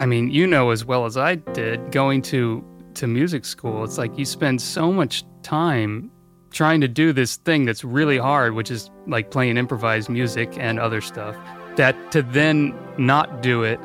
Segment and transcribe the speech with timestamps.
[0.00, 3.98] I mean, you know as well as I did, going to to music school, it's
[3.98, 6.10] like you spend so much time
[6.50, 10.80] trying to do this thing that's really hard, which is like playing improvised music and
[10.80, 11.36] other stuff,
[11.76, 13.78] that to then not do it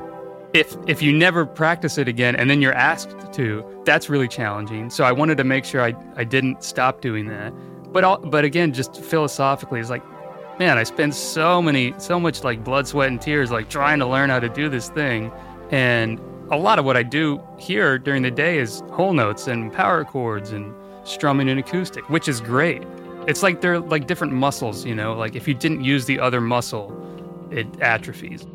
[0.55, 4.89] if if you never practice it again and then you're asked to, that's really challenging.
[4.89, 7.51] So I wanted to make sure I, I didn't stop doing that.
[7.91, 10.03] But all, but again, just philosophically, it's like,
[10.57, 14.07] man, I spend so many so much like blood, sweat, and tears like trying to
[14.07, 15.29] learn how to do this thing,
[15.71, 16.19] and
[16.51, 20.05] a lot of what I do here during the day is whole notes and power
[20.05, 20.73] chords and
[21.03, 22.83] strumming and acoustic, which is great.
[23.27, 25.13] It's like they're like different muscles, you know.
[25.13, 26.95] Like if you didn't use the other muscle,
[27.51, 28.45] it atrophies.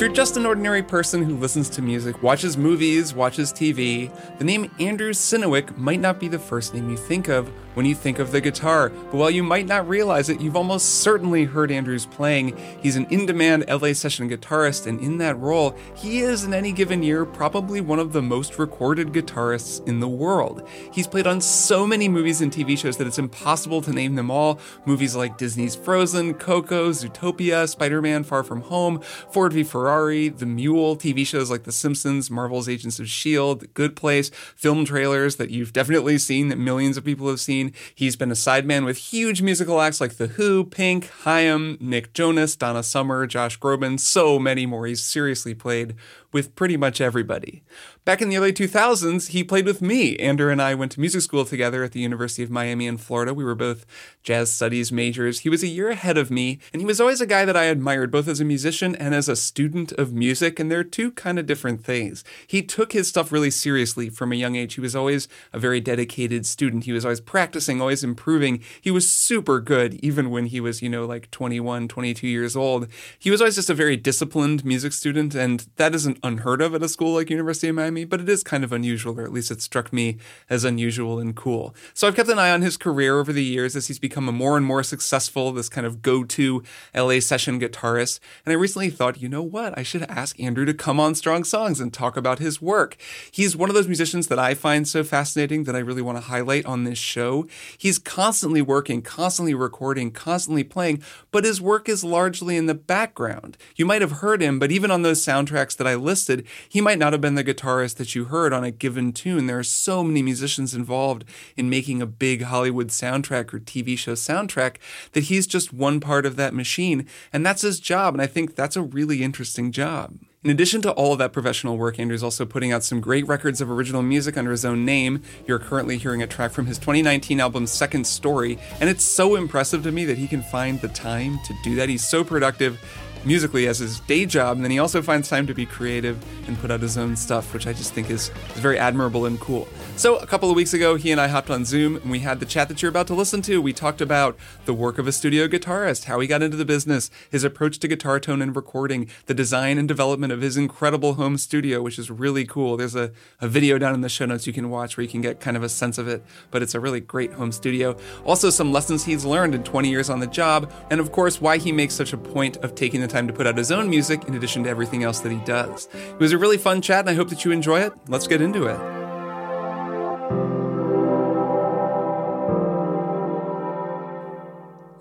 [0.00, 4.44] If you're just an ordinary person who listens to music, watches movies, watches TV, the
[4.44, 8.18] name Andrew Synowiec might not be the first name you think of when you think
[8.18, 8.88] of the guitar.
[8.88, 12.56] But while you might not realize it, you've almost certainly heard Andrew's playing.
[12.82, 16.72] He's an in demand LA session guitarist, and in that role, he is in any
[16.72, 20.66] given year probably one of the most recorded guitarists in the world.
[20.92, 24.30] He's played on so many movies and TV shows that it's impossible to name them
[24.30, 24.60] all.
[24.86, 30.46] Movies like Disney's Frozen, Coco, Zootopia, Spider Man Far From Home, Ford v Ferrari, The
[30.46, 35.50] Mule, TV shows like The Simpsons, Marvel's Agents of S.H.I.E.L.D., Good Place, film trailers that
[35.50, 37.72] you've definitely seen, that millions of people have seen.
[37.92, 42.54] He's been a sideman with huge musical acts like The Who, Pink, Haim, Nick Jonas,
[42.54, 44.86] Donna Summer, Josh Groban, so many more.
[44.86, 45.96] He's seriously played
[46.32, 47.62] with pretty much everybody.
[48.04, 50.16] Back in the early 2000s, he played with me.
[50.16, 53.34] Andrew and I went to music school together at the University of Miami in Florida.
[53.34, 53.84] We were both
[54.22, 55.40] jazz studies majors.
[55.40, 57.64] He was a year ahead of me, and he was always a guy that I
[57.64, 61.38] admired both as a musician and as a student of music, and they're two kind
[61.38, 62.24] of different things.
[62.46, 64.74] He took his stuff really seriously from a young age.
[64.74, 66.84] He was always a very dedicated student.
[66.84, 68.62] He was always practicing, always improving.
[68.80, 72.86] He was super good, even when he was, you know, like 21, 22 years old.
[73.18, 76.82] He was always just a very disciplined music student, and that isn't unheard of at
[76.82, 79.50] a school like University of Miami, but it is kind of unusual, or at least
[79.50, 80.18] it struck me
[80.48, 81.74] as unusual and cool.
[81.94, 84.32] So I've kept an eye on his career over the years as he's become a
[84.32, 86.62] more and more successful, this kind of go-to
[86.94, 88.20] LA session guitarist.
[88.44, 89.76] And I recently thought, you know what?
[89.78, 92.96] I should ask Andrew to come on Strong Songs and talk about his work.
[93.30, 96.24] He's one of those musicians that I find so fascinating that I really want to
[96.24, 97.46] highlight on this show.
[97.76, 103.56] He's constantly working, constantly recording, constantly playing, but his work is largely in the background.
[103.76, 106.98] You might have heard him, but even on those soundtracks that I listed, he might
[106.98, 109.46] not have been the guitarist that you heard on a given tune.
[109.46, 111.24] There are so many musicians involved
[111.56, 114.76] in making a big Hollywood soundtrack or TV show soundtrack
[115.12, 117.06] that he's just one part of that machine.
[117.32, 118.12] And that's his job.
[118.12, 120.18] And I think that's a really interesting job.
[120.42, 123.60] In addition to all of that professional work, Andrew's also putting out some great records
[123.60, 125.22] of original music under his own name.
[125.46, 129.82] You're currently hearing a track from his 2019 album Second Story, and it's so impressive
[129.82, 131.90] to me that he can find the time to do that.
[131.90, 132.80] He's so productive
[133.24, 136.18] musically as his day job, and then he also finds time to be creative
[136.48, 139.38] and put out his own stuff, which I just think is, is very admirable and
[139.40, 139.68] cool.
[140.00, 142.40] So, a couple of weeks ago, he and I hopped on Zoom and we had
[142.40, 143.60] the chat that you're about to listen to.
[143.60, 144.34] We talked about
[144.64, 147.86] the work of a studio guitarist, how he got into the business, his approach to
[147.86, 152.10] guitar tone and recording, the design and development of his incredible home studio, which is
[152.10, 152.78] really cool.
[152.78, 153.12] There's a,
[153.42, 155.54] a video down in the show notes you can watch where you can get kind
[155.54, 157.94] of a sense of it, but it's a really great home studio.
[158.24, 161.58] Also, some lessons he's learned in 20 years on the job, and of course, why
[161.58, 164.24] he makes such a point of taking the time to put out his own music
[164.24, 165.90] in addition to everything else that he does.
[165.92, 167.92] It was a really fun chat, and I hope that you enjoy it.
[168.08, 168.99] Let's get into it.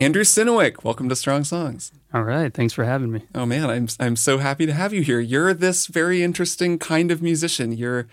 [0.01, 1.91] Andrew Synowiec, welcome to Strong Songs.
[2.13, 3.23] All right, thanks for having me.
[3.35, 5.19] Oh man, I'm I'm so happy to have you here.
[5.19, 7.73] You're this very interesting kind of musician.
[7.73, 8.07] You're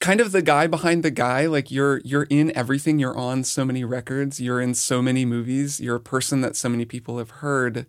[0.00, 1.46] kind of the guy behind the guy.
[1.46, 2.98] Like you're you're in everything.
[2.98, 4.40] You're on so many records.
[4.40, 5.80] You're in so many movies.
[5.80, 7.86] You're a person that so many people have heard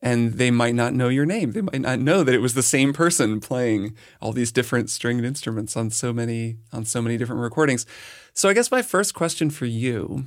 [0.00, 1.50] and they might not know your name.
[1.50, 5.24] They might not know that it was the same person playing all these different stringed
[5.24, 7.86] instruments on so many on so many different recordings.
[8.34, 10.26] So I guess my first question for you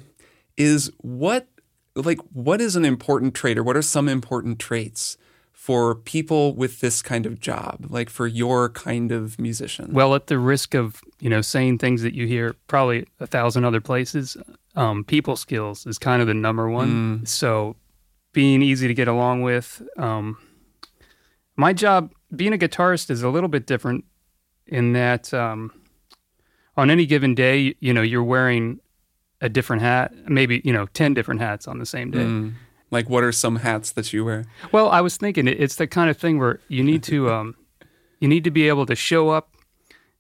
[0.58, 1.47] is what
[2.02, 5.18] like what is an important trait or what are some important traits
[5.53, 10.28] for people with this kind of job like for your kind of musician well at
[10.28, 14.38] the risk of you know saying things that you hear probably a thousand other places
[14.76, 17.28] um, people skills is kind of the number one mm.
[17.28, 17.76] so
[18.32, 20.38] being easy to get along with um,
[21.56, 24.06] my job being a guitarist is a little bit different
[24.66, 25.72] in that um,
[26.78, 28.79] on any given day you know you're wearing
[29.41, 32.20] a different hat, maybe, you know, 10 different hats on the same day.
[32.20, 32.53] Mm.
[32.91, 34.46] Like, what are some hats that you wear?
[34.72, 37.56] Well, I was thinking it's the kind of thing where you need to, um,
[38.20, 39.56] you need to be able to show up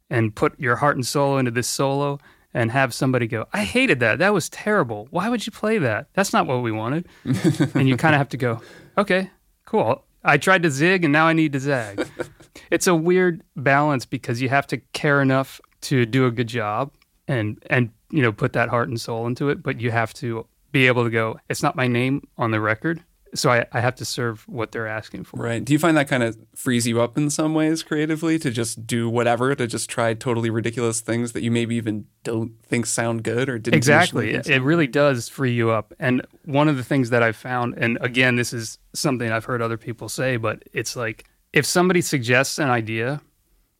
[0.09, 2.19] and put your heart and soul into this solo
[2.53, 4.19] and have somebody go, I hated that.
[4.19, 5.07] That was terrible.
[5.11, 6.07] Why would you play that?
[6.13, 7.07] That's not what we wanted.
[7.23, 8.61] and you kind of have to go,
[8.97, 9.29] okay,
[9.65, 10.03] cool.
[10.23, 12.07] I tried to zig and now I need to zag.
[12.71, 16.91] it's a weird balance because you have to care enough to do a good job
[17.27, 20.45] and and you know put that heart and soul into it, but you have to
[20.71, 21.39] be able to go.
[21.49, 23.03] It's not my name on the record,
[23.33, 25.37] so I, I have to serve what they're asking for.
[25.37, 25.63] Right.
[25.63, 28.85] Do you find that kind of frees you up in some ways creatively to just
[28.87, 33.23] do whatever, to just try totally ridiculous things that you maybe even don't think sound
[33.23, 36.83] good or didn't exactly it, it really does free you up and one of the
[36.83, 40.61] things that i've found and again this is something i've heard other people say but
[40.73, 43.21] it's like if somebody suggests an idea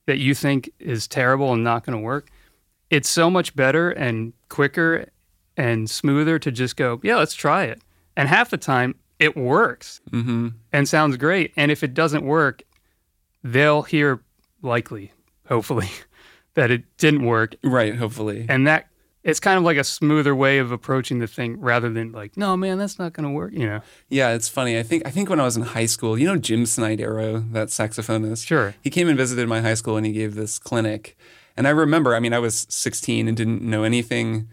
[0.06, 2.30] that you think is terrible and not going to work
[2.90, 5.06] it's so much better and quicker
[5.56, 7.80] and smoother to just go yeah let's try it
[8.16, 10.48] and half the time it works Mm-hmm.
[10.72, 12.62] and sounds great and if it doesn't work
[13.42, 14.20] they'll hear
[14.62, 15.12] likely
[15.48, 15.88] hopefully
[16.54, 18.46] that it didn't work Right, hopefully.
[18.48, 18.86] and that
[19.22, 22.56] it's kind of like a smoother way of approaching the thing rather than like no
[22.56, 24.78] man that's not going to work you know Yeah, it's funny.
[24.78, 27.68] I think I think when I was in high school, you know Jim Snidero, that
[27.68, 28.46] saxophonist.
[28.46, 28.74] Sure.
[28.80, 31.18] He came and visited my high school and he gave this clinic.
[31.60, 34.48] And I remember, I mean, I was 16 and didn't know anything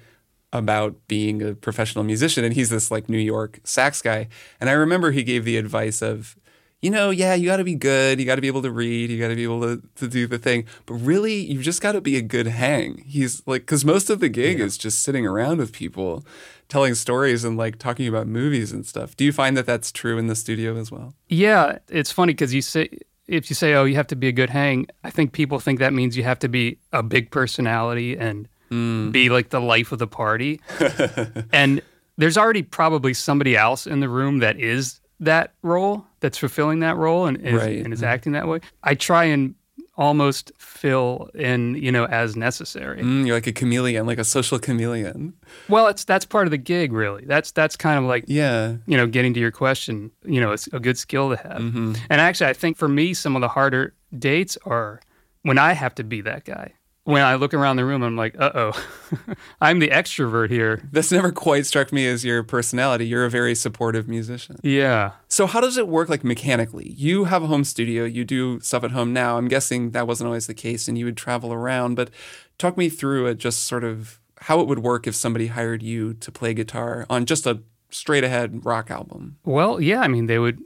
[0.51, 4.27] about being a professional musician and he's this like New York sax guy.
[4.59, 6.35] And I remember he gave the advice of
[6.81, 8.19] you know, yeah, you got to be good.
[8.19, 9.09] You got to be able to read.
[9.09, 10.65] You got to be able to, to do the thing.
[10.85, 13.03] But really, you've just got to be a good hang.
[13.07, 16.23] He's like, because most of the gig is just sitting around with people,
[16.67, 19.15] telling stories and like talking about movies and stuff.
[19.15, 21.13] Do you find that that's true in the studio as well?
[21.29, 22.89] yeah it's funny because you say
[23.27, 25.79] if you say oh you have to be a good hang i think people think
[25.79, 29.11] that means you have to be a big personality and mm.
[29.11, 30.61] be like the life of the party.
[31.51, 31.81] And
[32.17, 36.95] there's already probably somebody else in the room that is that role that's fulfilling that
[36.95, 37.83] role and is, Right.
[37.83, 38.07] and is mm-hmm.
[38.07, 38.59] acting that way.
[38.83, 39.55] I try and
[39.97, 44.59] almost fill in you know as necessary Mm, you're like a chameleon, like a social
[44.59, 45.33] chameleon.
[45.69, 47.25] Well, it's that's part of the gig, really.
[47.25, 48.77] That's that's kind of like Yeah.
[48.85, 50.11] you know getting to your question.
[50.23, 51.61] You know, it's a good skill to have.
[51.61, 51.93] Mm-hmm.
[52.09, 55.01] And actually, I think for me, some of the harder dates are
[55.41, 56.73] when I have to be that guy.
[57.07, 58.85] When I look around the room, I'm like, uh oh,
[59.61, 60.81] I'm the extrovert here.
[60.91, 63.07] This never quite struck me as your personality.
[63.07, 64.57] You're a very supportive musician.
[64.61, 65.11] Yeah.
[65.29, 66.91] So how does it work like mechanically?
[66.97, 69.37] You have a home studio, you do stuff at home now.
[69.37, 72.09] I'm guessing that wasn't always the case and you would travel around, but
[72.57, 76.13] talk me through it just sort of how it would work if somebody hired you
[76.15, 79.37] to play guitar on just a straight ahead rock album.
[79.45, 80.01] Well, yeah.
[80.01, 80.59] I mean, they would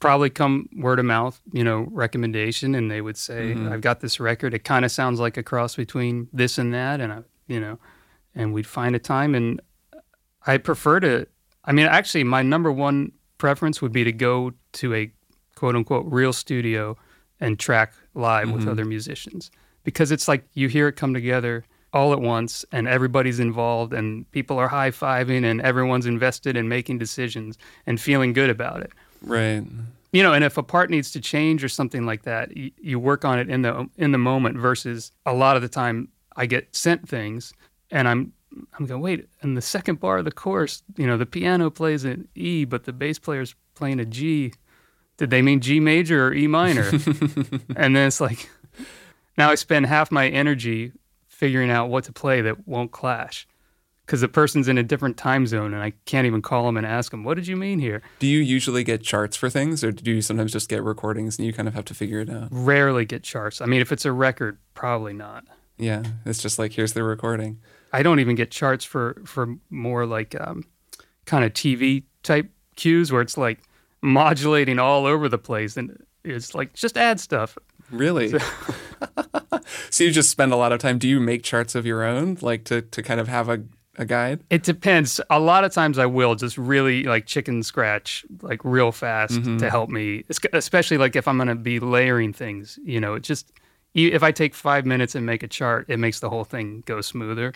[0.00, 3.72] probably come word of mouth, you know, recommendation, and they would say, mm-hmm.
[3.72, 4.54] "I've got this record.
[4.54, 7.78] It kind of sounds like a cross between this and that," and I, you know,
[8.34, 9.34] and we'd find a time.
[9.34, 9.60] And
[10.46, 11.26] I prefer to.
[11.64, 15.12] I mean, actually, my number one preference would be to go to a
[15.54, 16.96] quote unquote real studio
[17.40, 18.70] and track live with mm-hmm.
[18.70, 19.50] other musicians
[19.84, 24.30] because it's like you hear it come together all at once and everybody's involved and
[24.32, 28.92] people are high fiving and everyone's invested in making decisions and feeling good about it
[29.22, 29.64] Right.
[30.12, 32.98] you know and if a part needs to change or something like that you, you
[32.98, 36.46] work on it in the in the moment versus a lot of the time i
[36.46, 37.52] get sent things
[37.90, 38.32] and i'm
[38.78, 42.04] i'm going wait in the second bar of the course, you know the piano plays
[42.04, 44.52] an e but the bass player's playing a g.
[45.16, 46.90] Did they mean g major or e minor?
[47.76, 48.48] And then it's like
[49.36, 50.92] now i spend half my energy
[51.26, 53.46] figuring out what to play that won't clash
[54.08, 56.86] because the person's in a different time zone and i can't even call them and
[56.86, 59.92] ask them what did you mean here Do you usually get charts for things or
[59.92, 62.48] do you sometimes just get recordings and you kind of have to figure it out?
[62.50, 63.60] rarely get charts.
[63.60, 65.44] I mean, if it's a record, probably not.
[65.76, 66.02] Yeah.
[66.24, 67.60] It's just like here's the recording.
[67.92, 70.64] I don't even get charts for for more like um,
[71.24, 73.60] kind of TV type cues where it's like
[74.02, 77.56] modulating all over the place, and it's like just add stuff.
[77.90, 78.28] Really?
[79.90, 80.98] so you just spend a lot of time.
[80.98, 83.62] Do you make charts of your own, like to, to kind of have a,
[83.98, 84.40] a guide?
[84.50, 85.20] It depends.
[85.30, 89.58] A lot of times I will just really like chicken scratch, like real fast mm-hmm.
[89.58, 92.78] to help me, especially like if I'm going to be layering things.
[92.84, 93.52] You know, it just
[93.94, 97.00] if I take five minutes and make a chart, it makes the whole thing go
[97.00, 97.54] smoother.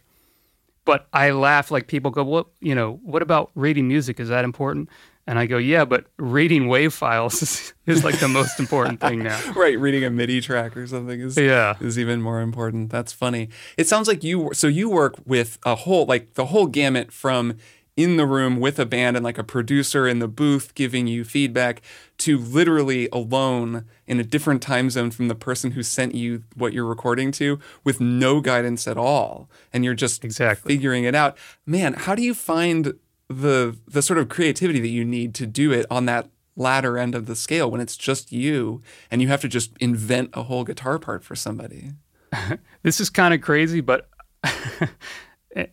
[0.84, 2.48] But I laugh like people go, "What?
[2.60, 4.18] You know, what about reading music?
[4.18, 4.88] Is that important?"
[5.26, 9.20] And I go, "Yeah, but reading wave files is, is like the most important thing
[9.22, 11.74] now." Right, reading a MIDI track or something is Yeah.
[11.80, 12.90] is even more important.
[12.90, 13.48] That's funny.
[13.76, 17.54] It sounds like you so you work with a whole like the whole gamut from
[17.94, 21.24] in the room with a band and like a producer in the booth giving you
[21.24, 21.82] feedback
[22.16, 26.72] to literally alone in a different time zone from the person who sent you what
[26.72, 30.74] you're recording to with no guidance at all and you're just Exactly.
[30.74, 31.36] figuring it out.
[31.66, 32.94] Man, how do you find
[33.28, 37.14] the the sort of creativity that you need to do it on that latter end
[37.14, 40.64] of the scale when it's just you and you have to just invent a whole
[40.64, 41.92] guitar part for somebody?
[42.82, 44.08] this is kind of crazy, but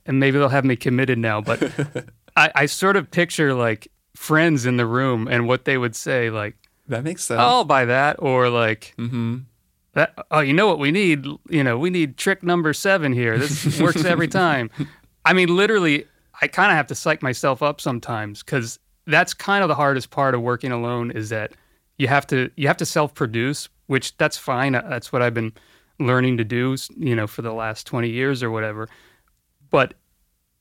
[0.05, 1.41] and maybe they'll have me committed now.
[1.41, 1.71] But
[2.35, 6.29] I, I sort of picture like friends in the room and what they would say,
[6.29, 6.55] like,
[6.87, 7.39] That makes sense.
[7.39, 8.17] I'll buy that.
[8.19, 9.39] Or like, mm-hmm.
[9.93, 11.25] that, oh, you know what we need?
[11.49, 13.37] You know, we need trick number seven here.
[13.37, 14.69] This works every time.
[15.25, 16.05] I mean, literally,
[16.41, 20.09] I kind of have to psych myself up sometimes because that's kind of the hardest
[20.11, 21.53] part of working alone is that
[21.97, 24.75] you have to you have to self produce, which that's fine.
[24.75, 25.51] Uh, That's what I've been
[25.99, 28.87] learning to do, you know, for the last twenty years or whatever.
[29.69, 29.95] But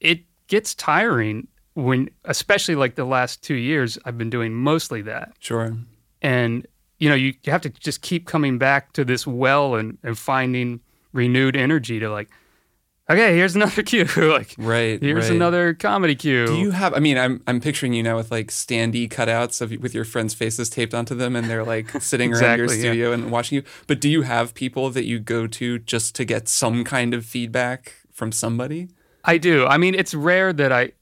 [0.01, 5.33] it gets tiring when, especially like the last two years, I've been doing mostly that
[5.39, 5.77] Sure.
[6.23, 6.67] and
[6.99, 10.19] you know you, you have to just keep coming back to this well and, and
[10.19, 10.81] finding
[11.13, 12.29] renewed energy to like
[13.11, 15.01] okay here's another cue like Right.
[15.03, 15.35] here's right.
[15.37, 16.95] another comedy cue Do you have?
[16.95, 20.35] I mean, I'm I'm picturing you now with like standee cutouts of with your friends'
[20.35, 22.83] faces taped onto them, and they're like sitting around your Exactly, yeah.
[22.93, 23.63] studio and watching you.
[23.87, 27.25] But do you have people that you go to just to get some kind of
[27.25, 28.89] feedback from somebody?
[29.25, 30.93] i do i mean it's rare that i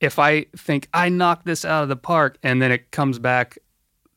[0.00, 3.58] if i think i knocked this out of the park and then it comes back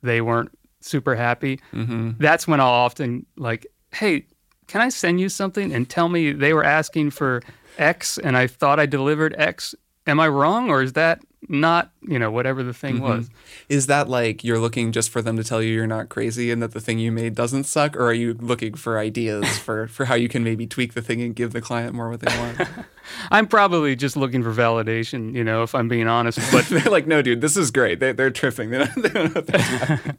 [0.01, 2.11] they weren't super happy Mm-hmm.
[2.19, 4.25] that's when i'll often like hey
[4.69, 7.41] can i send you something and tell me they were asking for
[7.77, 9.75] x and i thought i delivered x
[10.07, 13.17] am i wrong or is that not you know whatever the thing mm-hmm.
[13.17, 13.29] was
[13.69, 16.61] Is that like you're looking just for them to tell you you're not crazy and
[16.61, 20.05] that the thing you made doesn't suck, or are you looking for ideas for for
[20.05, 22.61] how you can maybe tweak the thing and give the client more what they want?
[23.31, 26.39] I'm probably just looking for validation, you know, if I'm being honest.
[26.51, 27.99] But they're like, no, dude, this is great.
[27.99, 28.69] They, they're tripping.
[28.71, 30.17] They don't, they don't know what they're doing."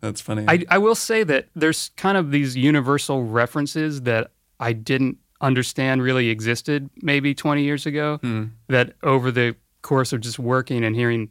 [0.00, 0.44] That's funny.
[0.48, 6.02] I, I will say that there's kind of these universal references that I didn't understand
[6.02, 8.18] really existed maybe 20 years ago.
[8.22, 8.44] Hmm.
[8.68, 11.28] That over the course of just working and hearing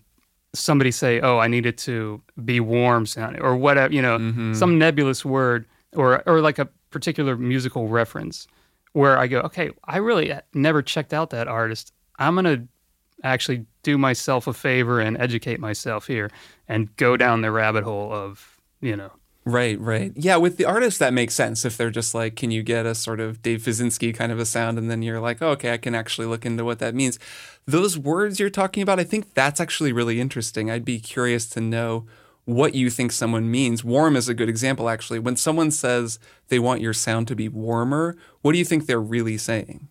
[0.54, 4.54] somebody say, "Oh, I need it to be warm," sounding or whatever, you know, Mm-hmm.
[4.54, 8.48] some nebulous word or or like a particular musical reference,
[8.94, 11.94] where I go, "Okay, I really never checked out that artist.
[12.18, 12.68] I'm gonna
[13.24, 16.32] actually do myself a favor and educate myself here
[16.68, 19.12] and go down the rabbit hole of you know."
[19.46, 20.12] Right, right.
[20.16, 21.66] Yeah, with the artists, that makes sense.
[21.66, 24.46] If they're just like, can you get a sort of Dave Fiuczynski kind of a
[24.46, 24.78] sound?
[24.78, 27.18] And then you're like, oh, okay, I can actually look into what that means.
[27.66, 30.70] Those words you're talking about, I think that's actually really interesting.
[30.70, 32.06] I'd be curious to know
[32.46, 33.84] what you think someone means.
[33.84, 35.20] Warm is a good example, actually.
[35.20, 36.20] When someone says
[36.50, 39.88] they want your sound to be warmer, what do you think they're really saying?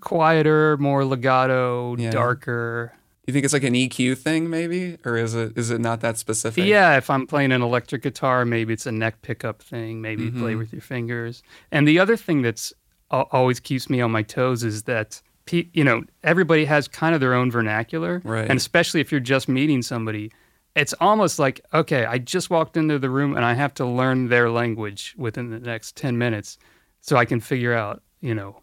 [0.00, 2.10] quieter, more legato, Yeah.
[2.10, 2.92] darker.
[3.26, 6.16] You think it's like an EQ thing, maybe, or is it is it not that
[6.16, 6.64] specific?
[6.64, 10.00] Yeah, if I'm playing an electric guitar, maybe it's a neck pickup thing.
[10.00, 10.40] Maybe Mm-hmm.
[10.40, 11.42] play with your fingers.
[11.72, 12.72] And the other thing that's
[13.10, 17.34] always keeps me on my toes is that you know everybody has kind of their
[17.34, 18.48] own vernacular, Right.
[18.48, 20.30] and especially if you're just meeting somebody,
[20.76, 24.28] it's almost like okay, I just walked into the room and I have to learn
[24.28, 26.58] their language within the next ten minutes,
[27.00, 28.60] so I can figure out you know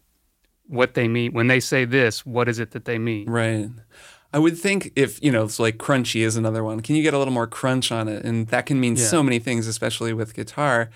[0.66, 2.24] what they mean when they say this.
[2.24, 3.28] What is it that they mean?
[3.28, 3.68] Right.
[4.34, 6.80] I would think if, you know, it's like crunchy is another one.
[6.80, 8.24] Can you get a little more crunch on it?
[8.24, 9.04] And that can mean Yeah.
[9.04, 10.90] so many things, especially with guitar.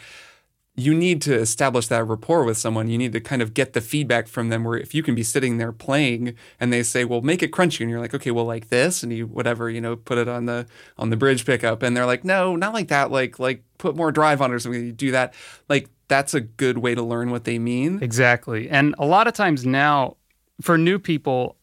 [0.74, 2.88] You need to establish that rapport with someone.
[2.88, 5.22] You need to kind of get the feedback from them where if you can be
[5.22, 7.80] sitting there playing and they say, well, make it crunchy.
[7.80, 9.02] And you're like, okay, well, like this.
[9.04, 10.66] And you, whatever, you know, put it on the,
[10.96, 11.82] on the bridge pickup.
[11.82, 13.10] And they're like, no, not like that.
[13.12, 14.84] Like, like put more drive on it or something.
[14.84, 15.34] You do that.
[15.68, 18.00] Like, that's a good way to learn what they mean.
[18.02, 18.68] Exactly.
[18.68, 20.16] And a lot of times now,
[20.60, 21.56] for new people,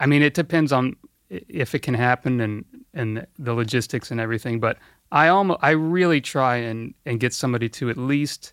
[0.00, 0.96] I mean, it depends on
[1.30, 4.60] if it can happen and and the logistics and everything.
[4.60, 4.78] But
[5.12, 8.52] I almost, I really try and and get somebody to at least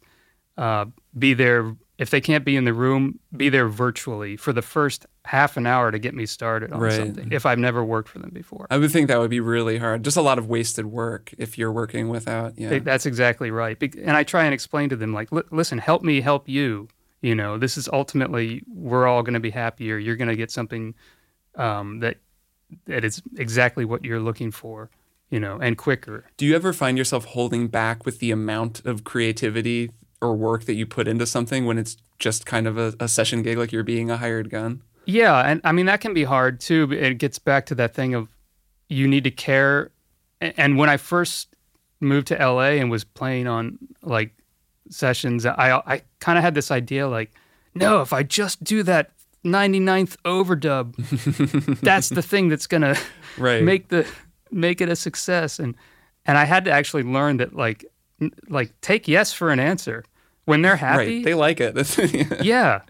[0.57, 0.85] uh,
[1.17, 5.07] be there if they can't be in the room, be there virtually for the first
[5.25, 6.93] half an hour to get me started on Right.
[6.93, 7.31] something.
[7.31, 8.67] If I've never worked for them before.
[8.69, 10.03] I would think that would be really hard.
[10.03, 12.77] Just a lot of wasted work if you're working without, yeah.
[12.79, 13.81] That's exactly right.
[13.97, 16.87] And I try and explain to them, like, "Li- listen, help me help you.
[17.21, 19.97] You know, this is ultimately we're all going to be happier.
[19.97, 20.93] You're going to get something
[21.55, 22.17] um, that
[22.85, 24.89] that is exactly what you're looking for.
[25.29, 26.23] You know, and quicker.
[26.37, 30.75] Do you ever find yourself holding back with the amount of creativity or work that
[30.75, 33.83] you put into something when it's just kind of a, a session gig, like you're
[33.83, 34.81] being a hired gun?
[35.05, 36.87] Yeah, and I mean that can be hard too.
[36.87, 38.29] But it gets back to that thing of
[38.89, 39.91] you need to care.
[40.39, 41.55] And when I first
[41.99, 44.31] moved to LA and was playing on like
[44.89, 47.33] sessions, I I kind of had this idea like,
[47.73, 49.11] no, if I just do that
[49.47, 52.95] 99th overdub, that's the thing that's gonna
[53.37, 53.63] Right.
[53.63, 54.05] make the
[54.51, 55.59] make it a success.
[55.59, 55.75] And
[56.25, 57.85] and I had to actually learn that like
[58.21, 60.03] n- like take yes for an answer
[60.45, 61.17] when they're happy.
[61.17, 61.25] Right.
[61.25, 61.75] They like it.
[61.97, 62.37] Yeah.
[62.41, 62.81] yeah.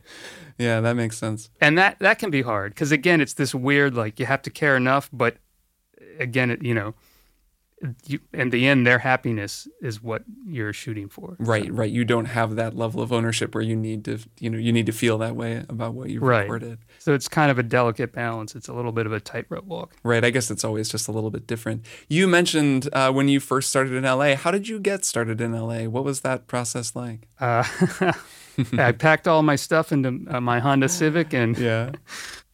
[0.57, 1.49] yeah, that makes sense.
[1.61, 4.49] and that that can be hard because again it's this weird like you have to
[4.49, 5.37] care enough but
[6.19, 6.93] again it, you know
[8.07, 11.35] you, in the end, their happiness is what you're shooting for.
[11.39, 11.91] Right, right.
[11.91, 14.87] You don't have that level of ownership where you need to, you know, you need
[14.87, 16.41] to feel that way about what you've Right.
[16.41, 16.79] recorded.
[16.97, 18.55] So it's kind of a delicate balance.
[18.55, 19.93] It's a little bit of a tightrope walk.
[20.03, 20.25] Right.
[20.25, 21.85] I guess it's always just a little bit different.
[22.09, 24.35] You mentioned uh, when you first started in LA.
[24.35, 25.83] How did you get started in LA?
[25.83, 27.27] What was that process like?
[27.39, 27.63] Uh,
[28.77, 31.91] I packed all my stuff into uh, my Honda Civic and Yeah.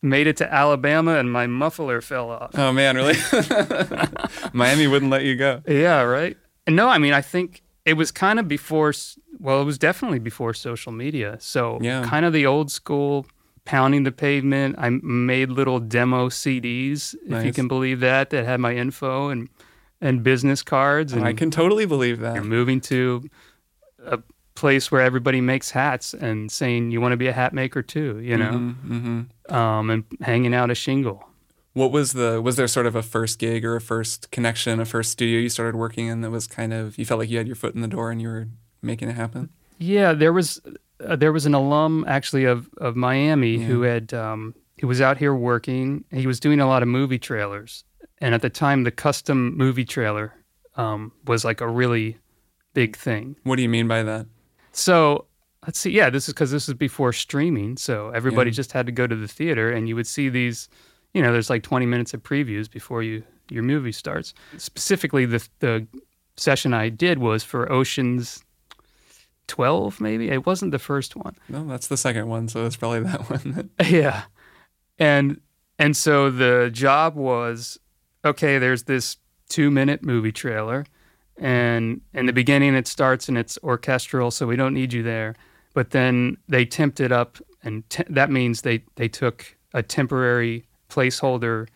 [0.04, 2.52] made it to Alabama, and my muffler fell off.
[2.56, 3.16] Oh man, really?
[4.54, 5.62] Miami wouldn't let you go.
[5.68, 6.38] Yeah, right.
[6.68, 8.94] And no, I mean, I think it was kind of before.
[9.40, 11.38] Well, it was definitely before social media.
[11.40, 12.06] So Yeah.
[12.06, 13.26] kind of the old school
[13.66, 14.76] pounding the pavement.
[14.78, 19.50] I made little demo CDs, if you can believe that, that had my info and
[20.02, 21.14] and business cards.
[21.14, 22.34] And I can totally believe that.
[22.36, 22.50] you're that.
[22.50, 23.30] moving to
[24.06, 24.20] a
[24.64, 28.18] place where everybody makes hats and saying you want to be a hat maker too,
[28.20, 31.22] you know, hmm um, and hanging out a shingle.
[31.74, 32.42] What was the?
[32.42, 35.50] Was there sort of a first gig or a first connection, a first studio you
[35.50, 37.82] started working in that was kind of you felt like you had your foot in
[37.82, 38.48] the door and you were
[38.82, 39.50] making it happen?
[39.80, 40.62] Yeah, there was
[41.06, 45.18] uh, there was an alum actually of of Miami who had um, he was out
[45.18, 46.06] here working.
[46.10, 47.84] He was doing a lot of movie trailers,
[48.20, 50.32] and at the time, the custom movie trailer
[50.78, 52.18] um, was like a really
[52.74, 53.36] big thing.
[53.44, 54.28] What do you mean by that?
[54.74, 55.26] So
[55.66, 55.92] let's see.
[55.92, 58.56] Yeah, this is because this is before streaming, so everybody Yeah.
[58.56, 60.68] just had to go to the theater, and you would see these.
[61.14, 64.34] You know, there's like 20 minutes of previews before you your movie starts.
[64.58, 65.88] Specifically, the the
[66.38, 68.44] session I did was for Ocean's
[69.48, 70.30] 12, maybe.
[70.30, 71.36] It wasn't the first one.
[71.50, 73.70] No, that's the second one, so it's probably that one.
[73.86, 74.24] Yeah.
[75.00, 75.40] And
[75.80, 77.78] and so the job was
[78.26, 79.18] okay, there's this
[79.50, 80.86] 2-minute movie trailer
[81.38, 85.36] and in the beginning it starts and it's orchestral so we don't need you there.
[85.74, 90.66] But then they temped it up and te- that means they they took a temporary
[90.90, 91.68] placeholder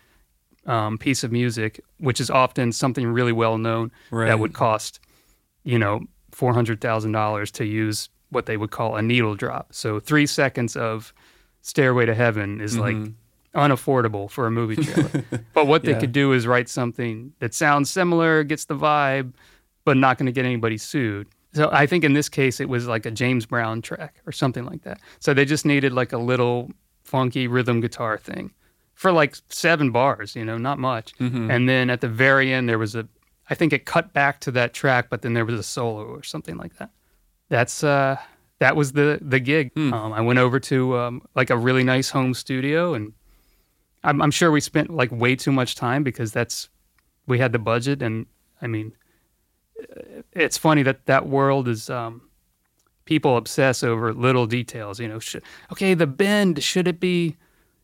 [0.68, 4.28] um, piece of music which is often something really well known Right.
[4.28, 5.00] that would cost
[5.64, 6.02] you know
[6.34, 9.74] $400,000 to use what they would call a needle drop.
[9.74, 11.14] So 3 seconds of
[11.62, 12.96] Stairway to Heaven is like
[13.58, 15.24] unaffordable for a movie trailer.
[15.54, 16.00] but what they Yeah.
[16.00, 19.34] could do is write something that sounds similar, gets the vibe,
[19.84, 21.28] but not going to get anybody sued.
[21.54, 24.64] So I think in this case it was like a James Brown track or something
[24.66, 25.00] like that.
[25.20, 26.70] So they just needed like a little
[27.04, 28.52] funky rhythm guitar thing
[28.94, 31.14] for like seven bars, you know, not much.
[31.20, 33.08] And then at the very end there was a
[33.50, 36.22] I think it cut back to that track, but then there was a solo or
[36.22, 36.92] something like that.
[37.50, 38.18] That's uh
[38.60, 39.72] that was the the gig.
[39.78, 43.14] Um, I went over to um, like a really nice home studio, and
[44.08, 46.70] I'm, I'm sure we spent like way too much time because that's
[47.28, 48.26] we had the budget, and
[48.62, 48.94] I mean,
[49.80, 52.22] uh, it's funny that that world is um,
[53.04, 55.00] people obsess over little details.
[55.00, 55.44] You know, should,
[55.74, 57.36] okay, the bend should it be?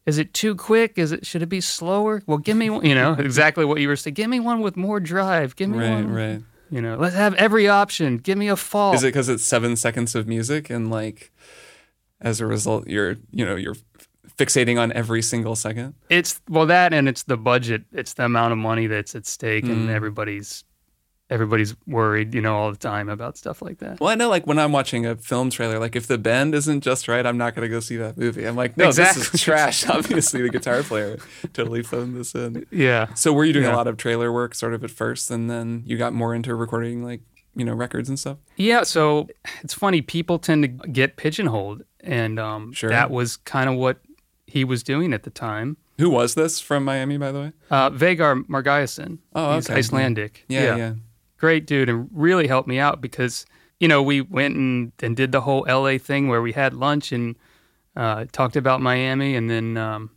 [0.05, 0.97] Is it too quick?
[0.97, 2.23] Is it should it be slower?
[2.25, 2.85] Well, give me one.
[2.85, 4.13] You know exactly what you were saying.
[4.13, 5.57] Give me one with more drive.
[5.57, 6.09] Give me right, one.
[6.09, 6.41] right.
[6.71, 8.17] You know, let's have every option.
[8.17, 8.93] Give me a fall.
[8.93, 11.31] Is it because it's seven seconds of music and like,
[12.21, 13.75] as a result, you're you know you're
[14.37, 15.93] fixating on every single second?
[16.09, 17.83] It's well that and it's the budget.
[17.91, 20.63] It's the amount of money that's at stake, and everybody's
[21.29, 23.99] everybody's worried, you know, all the time about stuff like that.
[23.99, 26.81] Well, I know like when I'm watching a film trailer, like if the bend isn't
[26.81, 28.45] just right, I'm not gonna go see that movie.
[28.45, 29.87] I'm like, no, this is trash.
[29.89, 31.17] Obviously, the guitar player
[31.53, 32.65] totally phoned this in.
[32.69, 33.13] Yeah.
[33.15, 33.73] So were you doing Yeah.
[33.75, 36.53] a lot of trailer work sort of at first, and then you got more into
[36.55, 37.21] recording like
[37.55, 38.37] you know records and stuff?
[38.57, 39.27] Yeah, so
[39.63, 40.01] it's funny.
[40.01, 42.89] People tend to get pigeonholed, and um, Sure.
[42.89, 43.97] that was kind of what
[44.53, 45.77] he was doing at the time.
[45.97, 47.51] Who was this from Miami, by the way?
[47.71, 49.17] Uh, Veigar Margeirsson.
[49.33, 49.67] Oh, he's.
[49.67, 50.45] Icelandic.
[50.47, 50.93] Yeah, yeah.
[51.37, 53.47] great dude, and really helped me out because
[53.79, 57.11] you know we went and, and did the whole LA thing where we had lunch
[57.11, 57.35] and
[57.95, 60.11] uh, talked about Miami, and then um,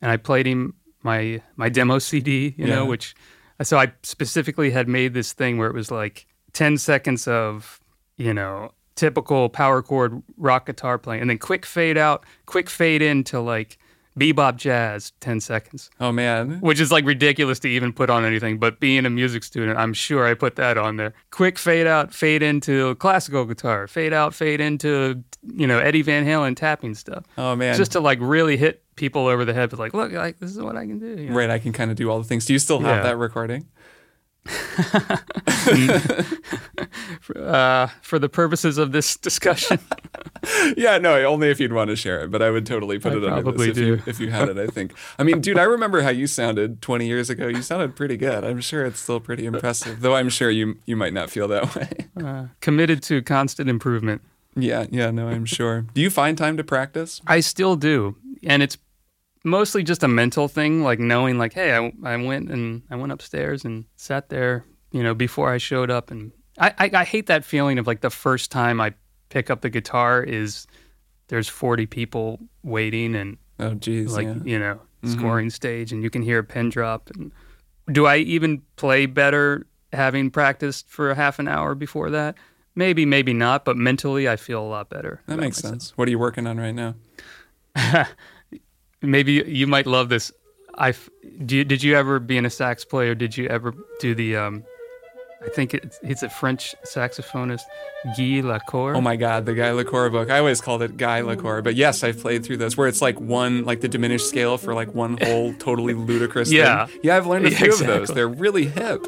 [0.00, 3.14] and I played him my my demo CD, you know, which
[3.62, 7.78] so I specifically had made this thing where it was like ten seconds of
[8.16, 13.02] you know typical power chord rock guitar playing, and then quick fade out, quick fade
[13.02, 13.78] in to like
[14.18, 18.58] bebop jazz, ten seconds Oh man, which is like ridiculous to even put on anything.
[18.58, 21.12] But being a music student, I'm sure I put that on there.
[21.30, 25.22] Quick fade out, fade into classical guitar, fade out, fade into
[25.54, 27.76] you know Eddie Van Halen tapping stuff, oh man.
[27.76, 30.58] just to like really hit people over the head with like, look, like this is
[30.58, 31.22] what I can do.
[31.22, 31.36] you know?
[31.36, 32.46] right, I can kind of do all the things.
[32.46, 33.02] Do you still have Yeah.
[33.02, 33.66] that recording?
[37.34, 39.78] Uh, for the purposes of this discussion,
[40.76, 43.16] yeah, no, only if you'd want to share it, but I would totally put I
[43.16, 44.92] it probably this if you, if you had it, I think.
[45.18, 47.48] I mean, dude, I remember how you sounded 20 years ago.
[47.48, 48.44] You sounded pretty good.
[48.44, 51.74] I'm sure it's still pretty impressive, though I'm sure you you might not feel that
[51.76, 51.88] way.
[52.22, 54.22] uh, committed to constant improvement.
[54.54, 55.86] yeah, yeah, no, I'm sure.
[55.94, 57.20] Do you find time to practice?
[57.26, 58.78] I still do, and it's
[59.46, 63.12] mostly just a mental thing, like knowing, like, hey, I, I went and I went
[63.12, 67.26] upstairs and sat there you know, before I showed up, and I, I, I hate
[67.26, 68.94] that feeling of like the first time I
[69.28, 70.66] pick up the guitar is
[71.28, 74.14] there's 40 people waiting and Oh, geez.
[74.14, 74.36] like yeah.
[74.44, 75.18] you know mm-hmm.
[75.18, 77.10] scoring stage, and you can hear a pin drop.
[77.10, 77.30] And
[77.92, 82.36] do I even play better having practiced for a half an hour before that?
[82.74, 85.22] Maybe, maybe not, but mentally I feel a lot better.
[85.26, 85.72] That makes myself.
[85.72, 85.96] sense.
[85.96, 86.94] What are you working on right now?
[89.02, 90.32] Maybe you might love this.
[90.78, 90.94] I
[91.44, 93.14] do you, did you ever be in a sax player?
[93.14, 94.36] Did you ever do the?
[94.36, 94.64] Um,
[95.44, 97.60] I think it's, it's a French saxophonist,
[98.16, 98.96] Guy Lacour.
[98.96, 100.30] Oh my God, the Guy Lacour book.
[100.30, 103.20] I always called it Guy Lacour, but yes, I've played through those where it's like
[103.20, 106.86] one, like the diminished scale for like one whole totally ludicrous Yeah.
[106.86, 107.00] thing.
[107.02, 108.08] Yeah, I've learned a Yeah, few of those.
[108.08, 109.06] They're really hip.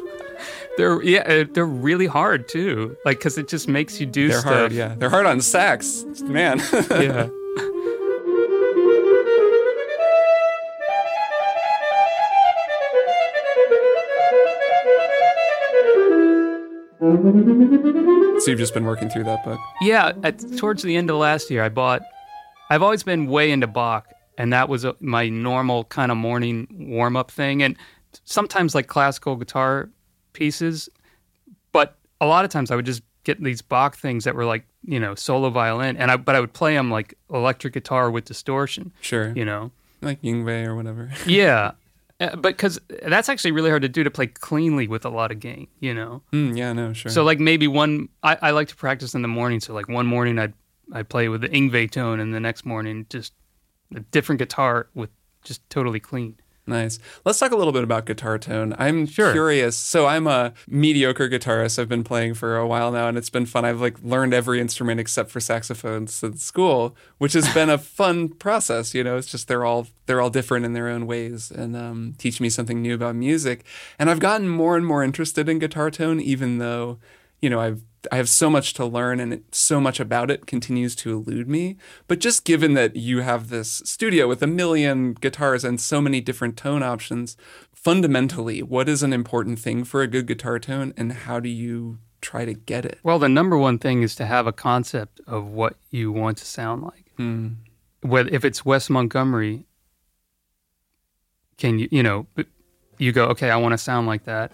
[0.77, 2.95] They're yeah, uh, they're really hard too.
[3.05, 4.53] Like because it just makes you do They're stuff.
[4.53, 4.95] hard, yeah.
[4.97, 6.59] They're hard on sax, man.
[6.91, 7.27] yeah.
[18.41, 19.59] So you've just been working through that book.
[19.81, 22.01] Yeah, at, towards the end of last year, I bought.
[22.69, 26.67] I've always been way into Bach, and that was a, my normal kind of morning
[26.71, 27.63] warm up thing.
[27.63, 27.75] And
[28.23, 29.89] sometimes like classical guitar
[30.33, 30.87] pieces,
[31.71, 34.65] but a lot of times I would just get these Bach things that were like
[34.85, 38.25] you know solo violin, and I but I would play them like electric guitar with
[38.25, 38.91] distortion.
[39.01, 39.33] Sure.
[39.35, 41.11] You know, Like Yngwie or whatever.
[41.25, 41.71] yeah.
[42.19, 45.31] Uh, But because that's actually really hard to do to play cleanly with a lot
[45.31, 46.21] of gain, you know.
[46.33, 47.11] Mm, yeah, no, sure.
[47.11, 49.59] So like maybe one I, I like to practice in the morning.
[49.59, 50.53] So like one morning I'd
[50.91, 53.33] I play with the Yngwie tone, and the next morning just
[53.95, 55.09] a different guitar with
[55.43, 56.35] just totally clean.
[56.69, 56.99] Nice.
[57.25, 58.75] Let's talk a little bit about guitar tone.
[58.77, 59.31] I'm Sure.
[59.31, 59.75] curious.
[59.75, 61.79] So I'm a mediocre guitarist.
[61.79, 63.65] I've been playing for a while now, and it's been fun.
[63.65, 68.29] I've like learned every instrument except for saxophones at school, which has been a fun
[68.29, 68.93] process.
[68.93, 72.13] You know, it's just they're all they're all different in their own ways, and um,
[72.17, 73.65] teach me something new about music.
[73.97, 76.99] And I've gotten more and more interested in guitar tone, even though
[77.41, 80.45] you know I've I have so much to learn and it, so much about it
[80.45, 81.77] continues to elude me.
[82.07, 86.21] But just given that you have this studio with a million guitars and so many
[86.21, 87.35] different tone options,
[87.73, 91.99] fundamentally, what is an important thing for a good guitar tone and how do you
[92.21, 92.99] try to get it?
[93.03, 96.45] Well, the number one thing is to have a concept of what you want to
[96.45, 97.11] sound like.
[97.17, 97.47] Hmm.
[98.01, 99.65] Whether if it's Wes Montgomery,
[101.57, 102.27] can you you know
[102.97, 104.53] you go okay, I want to sound like that.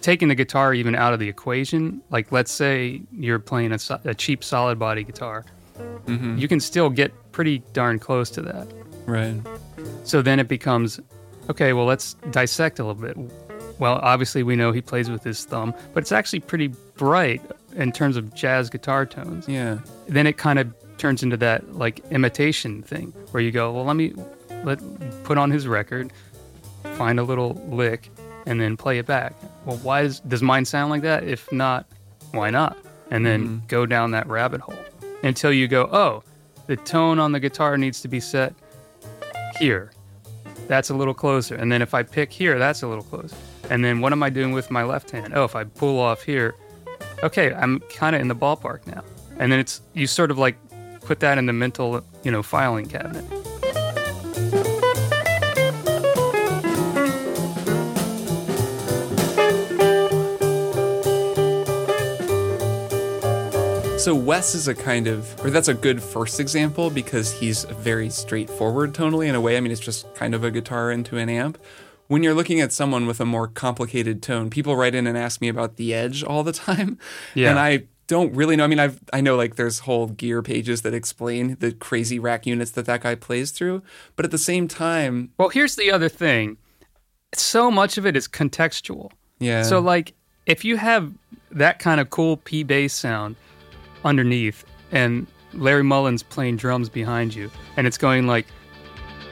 [0.00, 4.00] Taking the guitar even out of the equation, like let's say you're playing a, so-
[4.04, 5.44] a cheap solid body guitar,
[6.06, 6.36] Mm-hmm.
[6.36, 8.66] you can still get pretty darn close to that.
[9.06, 9.34] Right.
[10.04, 11.00] So then it becomes,
[11.48, 13.16] okay, well, let's dissect a little bit.
[13.78, 17.40] Well, obviously, we know he plays with his thumb, but it's actually pretty bright
[17.76, 19.48] in terms of jazz guitar tones.
[19.48, 19.78] Yeah.
[20.06, 23.96] Then it kind of turns into that like imitation thing where you go, well, let
[23.96, 24.12] me
[24.64, 24.80] let
[25.24, 26.12] put on his record,
[26.96, 28.10] find a little lick,
[28.46, 29.34] and then play it back.
[29.64, 31.24] Well, why does does mine sound like that?
[31.24, 31.86] If not,
[32.32, 32.76] why not?
[33.10, 33.66] And then mm-hmm.
[33.66, 34.78] go down that rabbit hole
[35.22, 36.22] until you go, oh,
[36.66, 38.54] the tone on the guitar needs to be set
[39.58, 39.92] here.
[40.68, 41.56] That's a little closer.
[41.56, 43.36] And then if I pick here, that's a little closer.
[43.70, 45.32] And then what am I doing with my left hand?
[45.34, 46.54] Oh, if I pull off here,
[47.22, 49.02] okay, I'm kind of in the ballpark now.
[49.38, 50.56] And then it's you sort of like
[51.00, 53.24] put that in the mental, you know, filing cabinet.
[64.00, 68.08] So Wes is a kind of, or that's a good first example because he's very
[68.08, 69.58] straightforward tonally in a way.
[69.58, 71.58] I mean, it's just kind of a guitar into an amp.
[72.08, 75.42] When you're looking at someone with a more complicated tone, people write in and ask
[75.42, 76.98] me about the edge all the time,
[77.34, 77.50] Yeah.
[77.50, 78.64] and I don't really know.
[78.64, 82.46] I mean, I've I know like there's whole gear pages that explain the crazy rack
[82.46, 83.82] units that that guy plays through,
[84.16, 86.56] but at the same time, Well, here's the other thing.
[87.34, 89.10] So much of it is contextual.
[89.40, 89.62] yeah.
[89.62, 90.14] So like
[90.46, 91.12] if you have
[91.50, 93.36] that kind of cool P bass sound
[94.04, 98.46] underneath and Larry Mullen's playing drums behind you and it's going like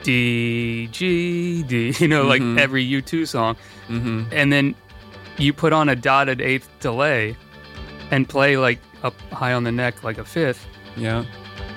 [0.03, 3.55] D G D, you know, like every U2 song.
[3.87, 4.75] hmm And then
[5.37, 7.35] you put on a dotted eighth delay
[8.11, 10.65] and play like up high on the neck like a fifth.
[10.97, 11.23] yeah,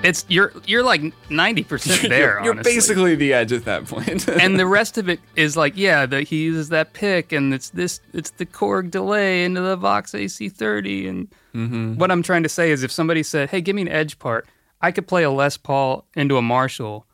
[0.02, 4.26] It's you're you're like 90% there you're, you're basically the edge at that point.
[4.42, 7.70] and the rest of it is like, yeah, the, he uses that pick, and it's
[7.70, 11.08] this, it's the Korg delay into the Vox AC30.
[11.08, 11.96] And Mhm.
[11.96, 14.46] what I'm trying to say is, if somebody said, "Hey, give me an edge part,"
[14.80, 17.06] I could play a Les Paul into a Marshall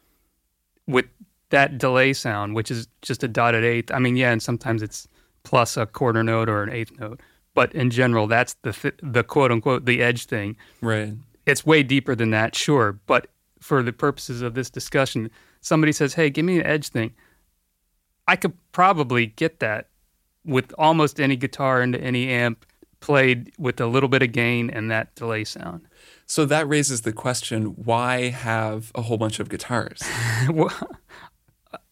[0.87, 1.07] with
[1.51, 3.91] that delay sound, which is just a dotted eighth.
[3.91, 5.09] I mean, yeah, and sometimes it's
[5.45, 7.21] plus a quarter note or an eighth note,
[7.55, 11.15] but in general, that's the th- the quote unquote the edge thing right.
[11.47, 12.99] it's way deeper than that, sure.
[13.07, 13.29] But
[13.61, 17.13] for the purposes of this discussion, somebody says, "Hey, give me an edge thing."
[18.29, 19.89] I could probably get that
[20.45, 22.65] with almost any guitar into any amp
[23.01, 25.83] played with a little bit of gain and that delay sound.
[26.27, 30.03] So that raises the question why have a whole bunch of guitars?
[30.53, 30.73] Well,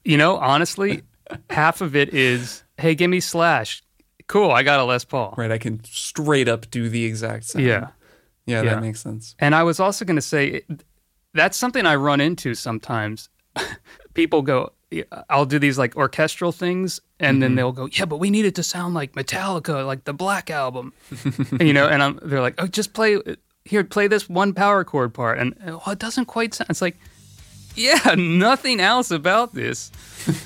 [0.04, 1.02] you know, honestly,
[1.50, 3.82] half of it is, hey, give me Slash.
[4.28, 5.34] Cool, I got a Les Paul.
[5.36, 7.66] Right, I can straight up do the exact same.
[7.66, 7.88] Yeah.
[8.46, 8.74] Yeah, Yeah.
[8.74, 9.34] that makes sense.
[9.38, 10.62] And I was also going to say
[11.34, 13.28] that's something I run into sometimes.
[14.14, 14.72] People go,
[15.28, 17.56] I'll do these like orchestral things, and then mm-hmm.
[17.56, 20.92] they'll go, "Yeah, but we need it to sound like Metallica, like the Black Album,"
[21.50, 21.88] and, you know.
[21.88, 23.18] And I'm, they're like, "Oh, just play
[23.64, 26.70] here, play this one power chord part," and oh, it doesn't quite sound.
[26.70, 26.96] It's like,
[27.76, 29.92] yeah, nothing else about this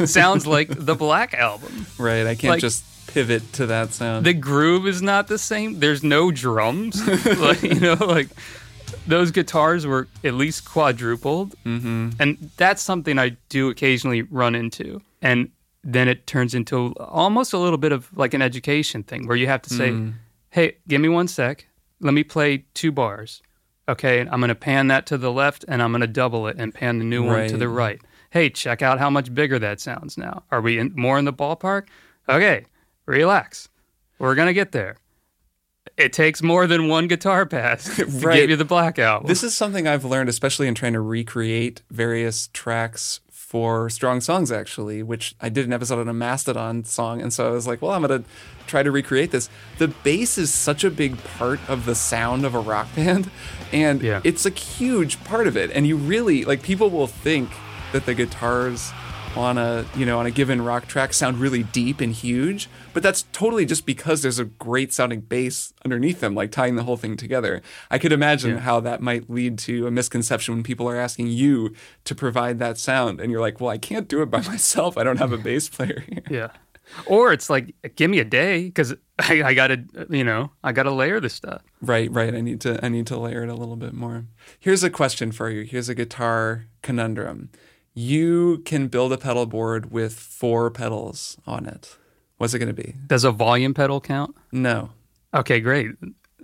[0.05, 1.87] sounds like the Black Album.
[1.99, 4.25] Right, I can't Like- just pivot to that sound.
[4.25, 5.81] the groove is not the same.
[5.81, 7.05] There's no drums.
[7.39, 8.29] like, you know, like
[9.07, 12.11] those guitars were at least quadrupled, mm-hmm.
[12.19, 15.03] and that's something I do occasionally run into.
[15.23, 15.51] And
[15.83, 19.47] then it turns into almost a little bit of like an education thing, where you
[19.47, 19.95] have to say,
[20.51, 21.67] "Hey, give me one sec.
[22.01, 23.43] Let me play two bars."
[23.89, 26.57] Okay, I'm going to pan that to the left, and I'm going to double it
[26.59, 27.99] and pan the new one to the Right.
[27.99, 28.01] right.
[28.31, 30.45] Hey, check out how much bigger that sounds now.
[30.53, 31.87] Are we in, more in the ballpark?
[32.29, 32.65] Okay,
[33.07, 33.69] relax.
[34.21, 34.99] We're gonna get there.
[36.01, 38.37] It takes more than one guitar pass to Right.
[38.37, 39.29] give you the Black Album.
[39.29, 44.51] This is something I've learned, especially in trying to recreate various tracks for strong songs,
[44.53, 47.21] actually, which I did an episode on a Mastodon song.
[47.21, 48.29] And so I was like, well, I'm going to
[48.69, 49.49] try to recreate this.
[49.79, 53.29] The bass is such a big part of the sound of a rock band,
[53.73, 54.21] and Yeah.
[54.25, 55.71] it's a huge part of it.
[55.73, 57.51] And you really, like, people will think
[57.93, 58.93] that the guitars
[59.37, 63.03] on a you know on a given rock track sound really deep and huge but
[63.03, 66.97] that's totally just because there's a great sounding bass underneath them like tying the whole
[66.97, 67.63] thing together.
[67.91, 68.61] I could imagine Yeah.
[68.61, 72.77] how that might lead to a misconception when people are asking you to provide that
[72.77, 74.99] sound and you're like well i can't do it by myself.
[74.99, 76.23] I don't have a bass player here.
[76.29, 76.49] Yeah.
[77.07, 80.91] Or it's like, give me a day because I, I gotta, you know, I gotta
[80.91, 81.63] layer this stuff.
[81.81, 82.35] right right.
[82.35, 84.25] I need to i need to layer it a little bit more.
[84.59, 85.63] Here's a question for you.
[85.63, 87.51] Here's a guitar conundrum
[88.01, 91.97] you can build a pedal board with four pedals on it
[92.39, 94.35] what's it going to be Does a volume pedal count?
[94.53, 94.91] no
[95.33, 95.91] Okay, great.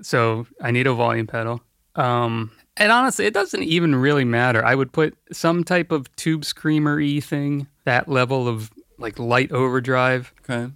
[0.03, 1.61] So I need a volume pedal.
[1.97, 4.65] Um, and honestly, it doesn't even really matter.
[4.65, 9.51] I would put some type of tube screamer y thing, that level of like light
[9.53, 10.33] overdrive.
[10.49, 10.73] okay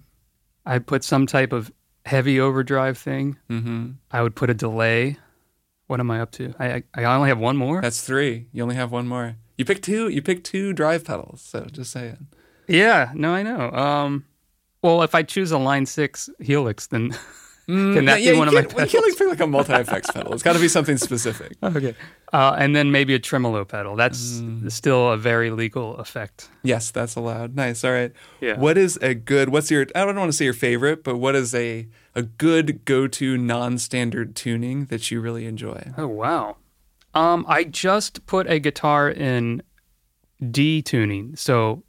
[0.65, 1.71] I'd put some type of
[2.05, 3.37] heavy overdrive thing.
[3.49, 5.17] mm-hmm I would put a delay.
[5.87, 6.53] What am I up to?
[6.59, 7.81] I I, I only have one more.
[7.81, 8.47] That's three.
[8.51, 9.37] You only have one more.
[9.61, 10.07] You picked two.
[10.09, 11.39] You picked two drive pedals.
[11.39, 12.25] So just saying.
[12.67, 13.69] yeah, no, I know.
[13.71, 14.25] Um,
[14.81, 17.11] well, if I choose a line six helix, then
[17.67, 18.91] can that yeah, be one of my can't, you pedals?
[18.91, 20.33] can't like pick like a multi effects pedal.
[20.33, 21.57] It's got to be something specific.
[21.63, 21.93] Okay,
[22.33, 23.95] uh, and then maybe a tremolo pedal.
[23.95, 26.49] That's still a very legal effect.
[26.63, 27.55] Yes, that's allowed.
[27.55, 27.83] Nice.
[27.83, 28.11] All right.
[28.39, 28.57] Yeah.
[28.57, 29.49] What is a good?
[29.49, 29.85] What's your?
[29.93, 33.37] I don't want to say your favorite, but what is a a good go to
[33.37, 35.91] non standard tuning that you really enjoy?
[35.99, 36.57] Oh wow.
[37.13, 39.61] Um, I just put a guitar in
[40.49, 41.83] D tuning, so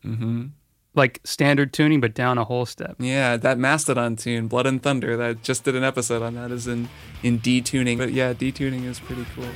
[0.95, 2.97] like standard tuning, but down a whole step.
[2.99, 5.17] Yeah, that Mastodon tune, Blood and Thunder.
[5.17, 6.51] That just did an episode on that.
[6.51, 6.89] Is in
[7.23, 7.99] in D tuning.
[7.99, 9.49] But yeah, D tuning is pretty cool.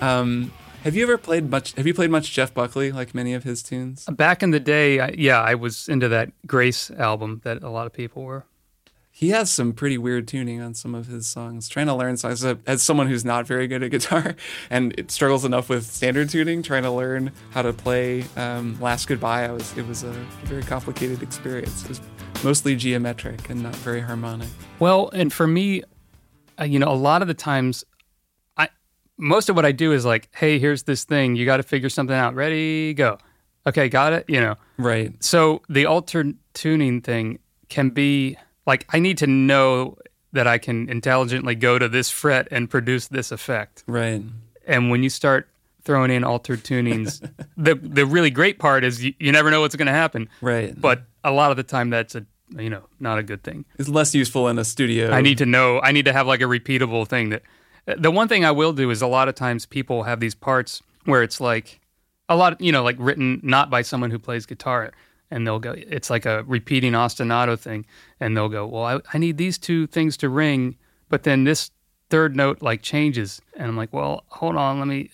[0.00, 0.52] Um,
[0.84, 1.72] have you ever played much?
[1.74, 2.92] Have you played much Jeff Buckley?
[2.92, 4.04] Like many of his tunes?
[4.06, 7.86] Back in the day, I, yeah, I was into that Grace album that a lot
[7.86, 8.44] of people were.
[9.22, 11.68] He has some pretty weird tuning on some of his songs.
[11.68, 14.34] Trying to learn songs as, someone who's not very good at guitar
[14.70, 19.06] and it struggles enough with standard tuning, trying to learn how to play um, "Last
[19.06, 20.10] Goodbye." I was it was a
[20.42, 21.84] very complicated experience.
[21.84, 22.00] It was
[22.42, 24.48] mostly geometric and not very harmonic.
[24.80, 25.84] Well, and for me,
[26.58, 27.84] uh, you know, a lot of the times,
[28.56, 28.70] I
[29.18, 31.36] most of what I do is like, hey, here's this thing.
[31.36, 32.34] You got to figure something out.
[32.34, 33.18] Ready, go.
[33.68, 34.24] Okay, got it.
[34.26, 35.12] You know, Right.
[35.22, 39.96] so the alter tuning thing can be like I need to know
[40.32, 43.84] that I can intelligently go to this fret and produce this effect.
[43.86, 44.22] Right.
[44.66, 45.48] And when you start
[45.84, 47.20] throwing in altered tunings,
[47.56, 50.28] the the really great part is you, you never know what's going to happen.
[50.40, 50.78] Right.
[50.80, 52.24] But a lot of the time, that's a
[52.56, 53.64] you know not a good thing.
[53.78, 55.10] it's less useful in a studio.
[55.10, 55.80] I need to know.
[55.80, 57.30] I need to have like a repeatable thing.
[57.30, 57.42] That
[57.98, 60.82] the one thing I will do is a lot of times people have these parts
[61.04, 61.80] where it's like
[62.28, 64.92] a lot, you know, like written not by someone who plays guitar,
[65.32, 65.74] and they'll go.
[65.76, 67.86] It's like a repeating ostinato thing,
[68.20, 70.76] and they'll go, "Well, I, I need these two things to ring,
[71.08, 71.70] but then this
[72.10, 75.10] third note like changes," and I'm like, "Well, hold on, let me.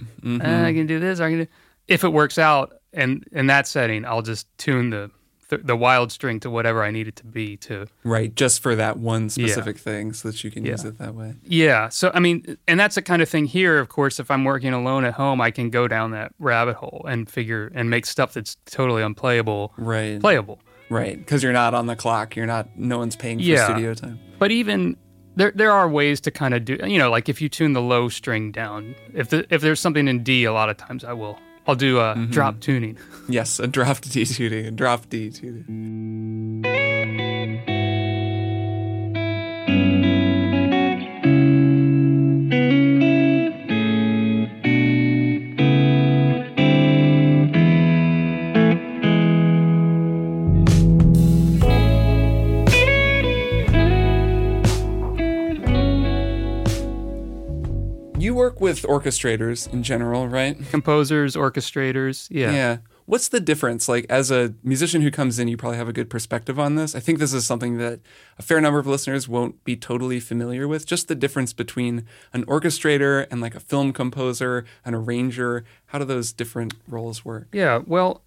[0.00, 0.42] Mm-hmm.
[0.42, 1.20] uh, I can do this.
[1.20, 1.46] I can do."
[1.88, 5.10] If it works out, and in that setting, I'll just tune the
[5.52, 8.34] the, the wild string to whatever I need it to be to Right.
[8.34, 11.34] Just for that one specific thing, so that you can use it that way.
[11.44, 11.88] Yeah.
[11.90, 14.72] So, I mean, and that's the kind of thing here, of course, if I'm working
[14.72, 18.32] alone at home, I can go down that rabbit hole and figure and make stuff
[18.34, 20.20] that's totally unplayable Right.
[20.20, 20.60] playable.
[20.90, 22.36] Right, because you're not on the clock.
[22.36, 22.76] You're not.
[22.78, 23.64] No one's paying for Yeah.
[23.64, 24.18] studio time.
[24.38, 24.96] But even
[25.36, 26.76] there, there are ways to kind of do.
[26.86, 30.06] You know, like if you tune the low string down, if the, if there's something
[30.08, 31.38] in D, a lot of times I will.
[31.66, 32.30] I'll do a mm-hmm.
[32.30, 32.98] drop tuning.
[33.28, 36.62] Yes, a drop D tuning, a drop D tuning.
[58.80, 60.56] With orchestrators in general, right?
[60.70, 62.52] Composers, orchestrators, yeah.
[62.52, 62.76] Yeah.
[63.04, 63.88] What's the difference?
[63.88, 66.94] Like, as a musician who comes in, you probably have a good perspective on this.
[66.94, 68.00] I think this is something that
[68.38, 70.86] a fair number of listeners won't be totally familiar with.
[70.86, 75.64] Just the difference between an orchestrator and like a film composer, an arranger.
[75.86, 77.48] How do those different roles work?
[77.52, 78.22] Yeah, well,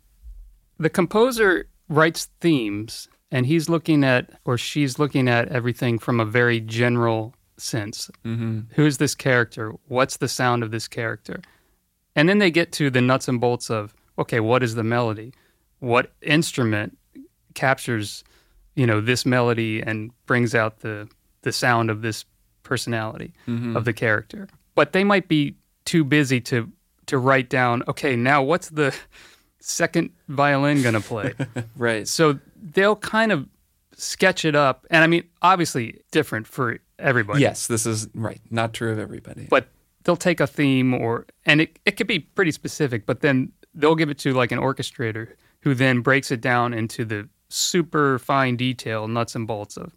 [0.77, 6.25] the composer writes themes and he's looking at or she's looking at everything from a
[6.25, 8.09] very general sense.
[8.23, 8.61] Mm-hmm.
[8.71, 9.73] Who's this character?
[9.87, 11.41] What's the sound of this character?
[12.15, 15.33] And then they get to the nuts and bolts of okay, what is the melody?
[15.79, 16.97] What instrument
[17.53, 18.23] captures,
[18.75, 21.07] you know, this melody and brings out the
[21.41, 22.25] the sound of this
[22.63, 24.47] personality of the character?
[24.75, 26.71] But they might be too busy to
[27.07, 28.95] to write down, okay, now what's the
[29.59, 31.33] second violin going to play?
[31.77, 32.07] Right.
[32.07, 33.47] so they'll kind of
[33.95, 34.85] sketch it up.
[34.89, 37.41] And I mean, obviously different for everybody.
[37.41, 38.41] Yes, this is right.
[38.49, 39.47] Not true of everybody.
[39.49, 39.67] But
[40.03, 43.95] they'll take a theme or, and it, it could be pretty specific, but then they'll
[43.95, 48.55] give it to like an orchestrator who then breaks it down into the super fine
[48.55, 49.93] detail, nuts and bolts of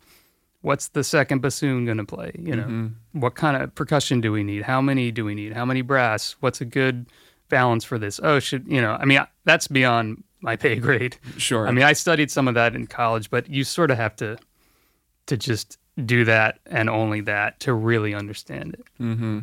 [0.63, 2.33] what's the second bassoon going to play?
[2.39, 3.21] You know, mm-hmm.
[3.21, 4.63] what kind of percussion do we need?
[4.63, 5.53] How many do we need?
[5.53, 6.37] How many brass?
[6.41, 7.07] What's a good
[7.49, 8.21] balance for this?
[8.23, 11.17] Oh, should, you know, I mean, that's beyond my pay grade.
[11.37, 11.67] Sure.
[11.67, 14.39] I mean, I studied some of that in college, but you sort of have to
[15.27, 19.03] to just do that and only that to really understand it.
[19.03, 19.41] Mm-hmm.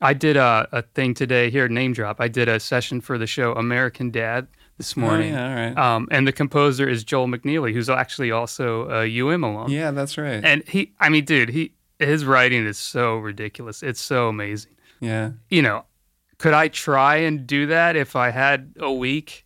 [0.00, 2.20] I did a, a thing today here, name drop.
[2.20, 5.34] I did a session for the show American Dad this morning.
[5.34, 5.54] oh, morning.
[5.54, 5.94] yeah, all right.
[5.94, 9.70] Um, and the composer is Joel McNeely, who's actually also a UM alum.
[9.70, 10.44] yeah, that's right.
[10.44, 13.82] And he, I mean, dude, he his writing is so ridiculous.
[13.82, 14.72] It's so amazing.
[15.00, 15.30] yeah.
[15.48, 15.84] You know,
[16.38, 19.44] could I try and do that if I had a week?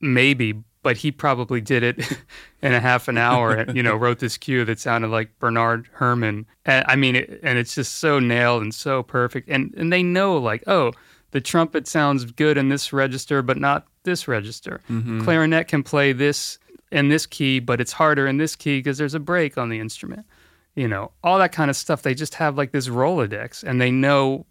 [0.00, 1.98] Maybe, but he probably did it
[2.62, 3.52] in a half an hour.
[3.52, 7.40] and, you know, wrote this cue that sounded like Bernard Herrmann And I mean, it,
[7.42, 9.50] and it's just so nailed and so perfect.
[9.50, 10.92] And and they know like, oh,
[11.32, 14.80] the trumpet sounds good in this register, but not this register.
[14.88, 15.24] Mm-hmm.
[15.24, 16.58] Clarinet can play this
[16.90, 19.80] in this key, but it's harder in this key because there's a break on the
[19.80, 20.24] instrument.
[20.74, 22.00] You know, all that kind of stuff.
[22.00, 24.46] They just have like this Rolodex, and they know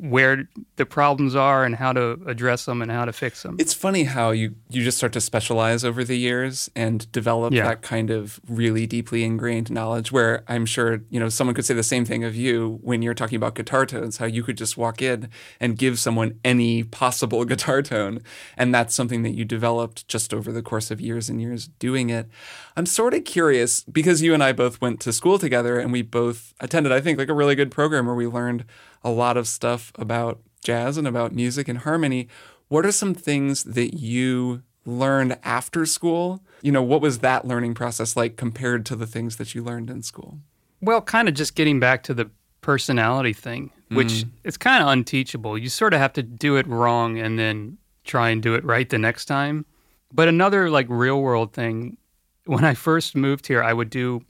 [0.00, 0.46] where
[0.76, 3.56] the problems are and how to address them and how to fix them.
[3.58, 7.64] It's funny how you you just start to specialize over the years and develop Yeah.
[7.64, 11.72] that kind of really deeply ingrained knowledge where I'm sure, you know, someone could say
[11.72, 14.76] the same thing of you when you're talking about guitar tones, how you could just
[14.76, 18.20] walk in and give someone any possible guitar tone
[18.58, 22.10] and that's something that you developed just over the course of years and years doing
[22.10, 22.28] it.
[22.76, 26.02] I'm sort of curious because you and I both went to school together and we
[26.02, 28.66] both attended I think like a really good program where we learned
[29.02, 32.28] a lot of stuff about jazz and about music and harmony.
[32.68, 36.42] What are some things that you learned after school?
[36.62, 39.90] You know, what was that learning process like compared to the things that you learned
[39.90, 40.38] in school?
[40.80, 42.30] Well, kind of just getting back to the
[42.60, 45.56] personality thing, which it's kind of unteachable.
[45.56, 48.88] You sort of have to do it wrong and then try and do it right
[48.88, 49.64] the next time.
[50.12, 51.96] But another like real world thing,
[52.44, 54.22] when I first moved here, I would do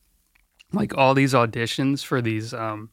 [0.72, 2.90] like all these auditions for these um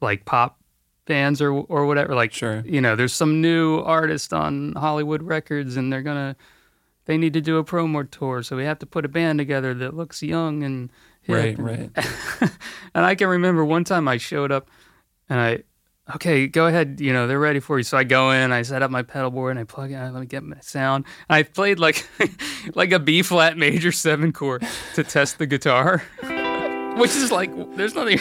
[0.00, 0.59] like pop
[1.06, 2.62] bands or or whatever like Sure.
[2.66, 6.36] you know there's some new artist on Hollywood Records and they're to
[7.06, 9.74] they need to do a promo tour so we have to put a band together
[9.74, 10.90] that looks young and
[11.22, 11.90] hip Right, right.
[12.94, 14.68] and I can remember one time I showed up
[15.28, 15.62] and I,
[16.14, 17.84] okay, go ahead, you know, they're ready for you.
[17.84, 20.20] So I go in, I set up my pedal board and I plug in, let
[20.20, 21.04] me get my sound.
[21.28, 22.06] And I played like
[22.74, 26.02] like a B flat major seven chord to test the guitar,
[26.96, 28.18] which is like, there's nothing,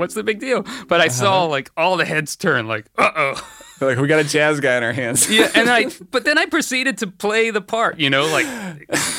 [0.00, 0.64] what's the big deal?
[0.88, 3.50] But I saw like all the heads turn like, uh oh.
[3.80, 5.30] like we got a jazz guy in our hands.
[5.30, 8.46] Yeah, and I, but then I proceeded to play the part, you know, like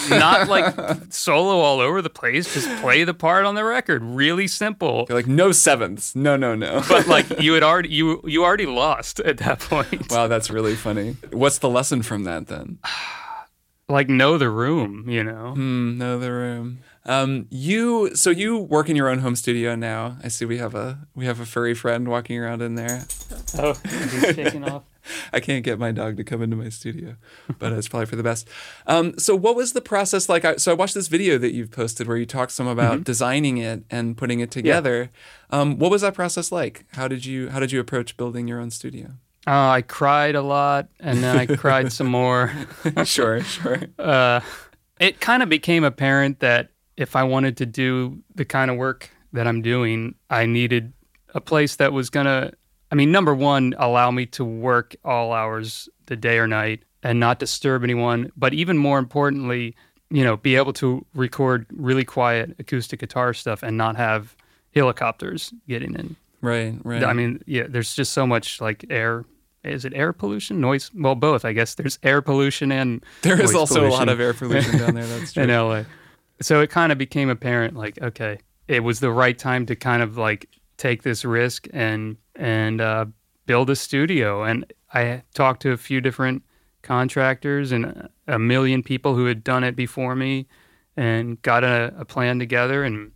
[0.10, 0.76] not like
[1.10, 4.04] solo all over the place, just play the part on the record.
[4.04, 5.06] Really simple.
[5.08, 6.16] You're like no sevenths.
[6.16, 6.84] No, no, no.
[6.90, 10.12] but like you had already you you already lost at that point.
[10.12, 11.16] wow, that's really funny.
[11.32, 12.80] What's the lesson from that then?
[13.90, 15.54] like know the room, you know.
[15.54, 16.80] Hmm, no, the room.
[17.06, 20.18] Um, you so you work in your own home studio now.
[20.24, 23.06] I see we have a we have a furry friend walking around in there.
[23.58, 24.84] Oh, he's shaking off.
[25.34, 27.16] I can't get my dog to come into my studio,
[27.58, 28.48] but it's probably for the best.
[28.86, 30.46] Um, so, what was the process like?
[30.46, 33.04] I, so, I watched this video that you've posted where you talk some about Mm-hmm.
[33.04, 35.10] designing it and putting it together.
[35.50, 36.86] Um, what was that process like?
[36.94, 39.08] How did you How did you approach building your own studio?
[39.48, 42.54] Uh, I cried a lot, and then I cried some more.
[43.06, 43.80] sure, sure.
[43.98, 44.42] Uh,
[45.00, 46.70] it kind of became apparent that
[47.02, 50.94] if I wanted to do the kind of work that I'm doing, I needed
[51.34, 52.52] a place that was gonna.
[52.92, 57.20] I mean, number one, allow me to work all hours, the day or night, and
[57.20, 58.32] not disturb anyone.
[58.38, 59.76] But even more importantly,
[60.10, 64.36] you know, be able to record really quiet acoustic guitar stuff and not have
[64.76, 66.16] helicopters getting in.
[66.42, 67.04] Right, right.
[67.04, 69.26] I mean, yeah, there's just so much like air.
[69.64, 70.92] Is it air pollution, noise?
[70.94, 71.76] Well, both, I guess.
[71.76, 75.06] There's air pollution and there is also a lot of air pollution down there.
[75.06, 75.44] That's true.
[75.44, 75.84] in LA.
[76.42, 80.02] So it kind of became apparent, like, okay, it was the right time to kind
[80.02, 83.06] of like take this risk and and uh,
[83.46, 84.44] build a studio.
[84.44, 86.44] And I talked to a few different
[86.82, 90.48] contractors and a million people who had done it before me,
[90.98, 93.12] and got a, a plan together and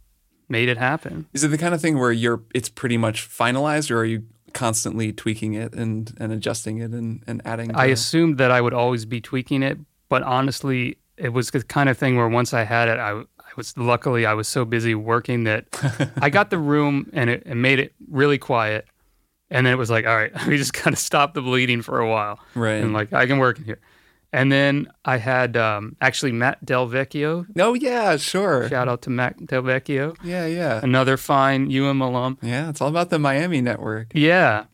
[0.47, 1.27] made it happen.
[1.33, 4.23] Is it the kind of thing where you're it's pretty much finalized, or are you
[4.53, 7.69] constantly tweaking it and and adjusting it and and adding?
[7.69, 11.63] To I assumed that I would always be tweaking it, but honestly, it was the
[11.63, 14.65] kind of thing where once I had it, I, I was luckily I was so
[14.65, 15.65] busy working that
[16.21, 18.85] I got the room and it, it made it really quiet,
[19.49, 21.99] and then it was like, all right, we just kind of stop the bleeding for
[21.99, 22.83] a while, right.
[22.83, 23.79] and like I can work in here.
[24.33, 27.45] And then I had um, actually Matt Delvecchio.
[27.57, 28.67] Oh yeah, sure.
[28.67, 30.17] Shout out to Matt Delvecchio.
[30.23, 32.37] Yeah, yeah, another fine UM alum.
[32.41, 32.69] yeah.
[32.69, 34.11] It's all about the Miami network.
[34.13, 34.65] Yeah,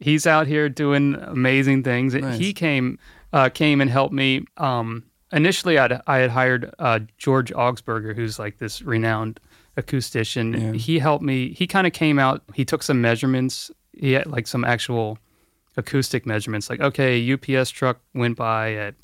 [0.00, 2.14] he's out here doing amazing things.
[2.14, 2.38] Nice.
[2.38, 2.98] He came
[3.34, 4.46] uh, came and helped me.
[4.56, 9.40] Um, initially, I'd, I had hired uh, George Augspurger, who's like this renowned
[9.76, 10.60] acoustician.
[10.60, 10.72] Yeah.
[10.72, 11.52] He helped me.
[11.52, 12.42] He kind of came out.
[12.54, 13.70] He took some measurements.
[13.92, 15.18] He had like some actual
[15.76, 16.68] acoustic measurements.
[16.70, 18.94] Like, okay, UPS truck went by at,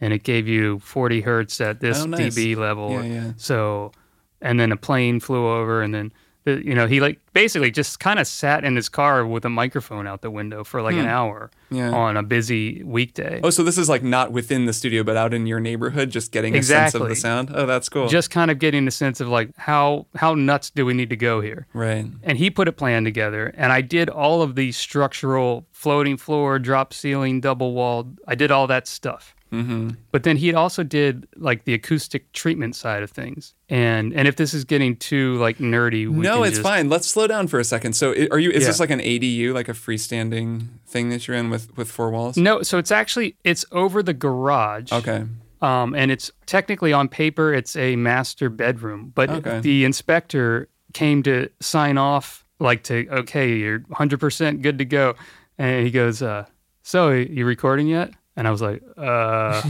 [0.00, 2.34] and it gave you 40 hertz at this Oh, nice.
[2.34, 2.90] dB level.
[2.92, 3.32] Yeah, yeah.
[3.36, 3.92] So,
[4.40, 6.12] and then a plane flew over, and then the,
[6.46, 10.06] you know he like basically just kind of sat in his car with a microphone
[10.06, 11.76] out the window for like an hour Hmm.
[11.76, 11.90] Yeah.
[11.90, 13.40] on a busy weekday.
[13.42, 16.30] Oh, so this is like not within the studio, but out in your neighborhood, just
[16.30, 17.50] getting a sense of the sound.
[17.52, 18.06] Oh, that's cool.
[18.06, 21.16] Just kind of getting a sense of like how how nuts do we need to
[21.16, 21.66] go here?
[21.72, 22.06] right.
[22.22, 26.58] And he put a plan together, and I did all of the structural floating floor,
[26.58, 28.18] drop ceiling, double walled.
[28.28, 29.34] I did all that stuff.
[29.62, 29.90] Mm-hmm.
[30.10, 33.54] But then he also did like the acoustic treatment side of things.
[33.68, 36.88] And and if this is getting too like nerdy, we No, it's just- fine.
[36.88, 37.94] Let's slow down for a second.
[37.94, 38.50] So, are you?
[38.50, 38.68] Is Yeah.
[38.68, 42.36] this like an ADU, like a freestanding thing that you're in with with four walls?
[42.36, 44.92] No, so it's actually it's over the garage.
[44.92, 45.24] Okay.
[45.62, 49.60] Um, and it's technically on paper it's a master bedroom, but Okay.
[49.60, 55.14] the inspector came to sign off like to okay, you're 100% good to go.
[55.58, 56.44] And he goes, uh,
[56.82, 59.00] "So, you recording yet?" And I was like, uh,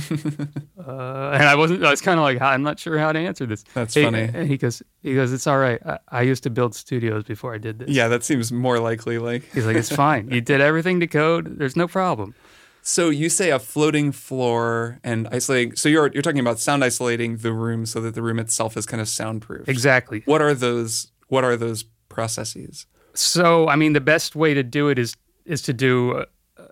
[0.79, 1.85] uh, and I wasn't.
[1.85, 3.63] I was kind of like, I'm not sure how to answer this.
[3.75, 4.23] That's He- funny.
[4.33, 5.81] And he goes, he goes, it's all right.
[5.85, 7.91] I, I used to build studios before I did this.
[7.91, 9.19] Yeah, that seems more likely.
[9.19, 10.31] Like, He's like, it's fine.
[10.31, 11.59] You did everything to code.
[11.59, 12.35] There's no problem.
[12.83, 15.77] so you say a floating floor and isolating.
[15.77, 18.87] So you're you're talking about sound isolating the room so that the room itself is
[18.87, 19.69] kind of soundproof.
[19.69, 20.23] Exactly.
[20.25, 21.11] What are those?
[21.29, 22.87] What are those processes?
[23.15, 26.25] So, I mean, the best way to do it is is to do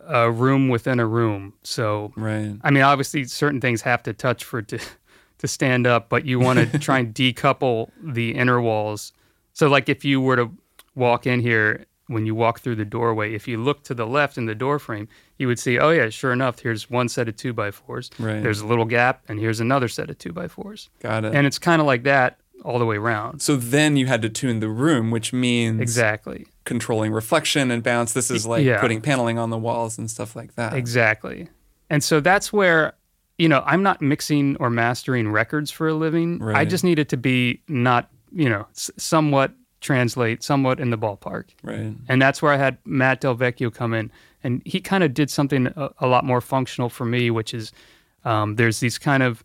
[0.07, 1.55] a, room within a room.
[1.63, 2.57] So, Right.
[2.63, 4.79] I mean, obviously, certain things have to touch for it to
[5.39, 9.13] to stand up, but you want to try and decouple the inner walls.
[9.55, 10.51] So, like, if you were to
[10.95, 14.37] walk in here, when you walk through the doorway, if you look to the left
[14.39, 17.37] in the door frame, you would see, oh yeah, sure enough, here's one set of
[17.37, 18.11] two by fours.
[18.19, 18.43] Right.
[18.43, 21.35] There's a little gap, and here's another set of two by fours, Got it.
[21.35, 23.41] and it's kind of like that all the way around.
[23.43, 26.47] so then you had to tune the room, which means Exactly.
[26.73, 28.13] Controlling reflection and bounce.
[28.13, 28.81] This is like Yeah.
[28.81, 30.73] putting paneling on the walls and stuff like that.
[30.75, 31.49] Exactly.
[31.91, 32.95] And so that's where,
[33.39, 36.43] you know, I'm not mixing or mastering records for a living.
[36.43, 41.47] I just need it to be not, you know, somewhat translate, somewhat in the ballpark.
[41.63, 41.93] Right.
[42.09, 44.11] And that's where I had Matt Del Vecchio come in.
[44.45, 47.73] And he kind of did something a, a lot more functional for me, which is
[48.25, 49.43] um, there's these kind of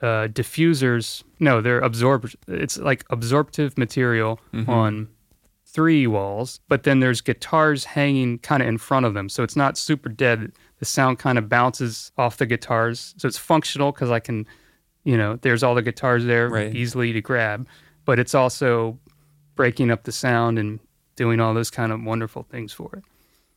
[0.00, 1.22] uh, diffusers.
[1.38, 2.34] No, they're absorbers.
[2.46, 5.08] It's like absorptive material on
[5.70, 9.28] three walls, but then there's guitars hanging kind of in front of them.
[9.28, 10.52] So it's not super dead.
[10.78, 13.14] The sound kind of bounces off the guitars.
[13.18, 14.46] So it's functional because I can,
[15.04, 16.74] you know, there's all the guitars there Right.
[16.74, 17.68] easily to grab,
[18.06, 18.98] but it's also
[19.56, 20.80] breaking up the sound and
[21.16, 23.04] doing all those kind of wonderful things for it.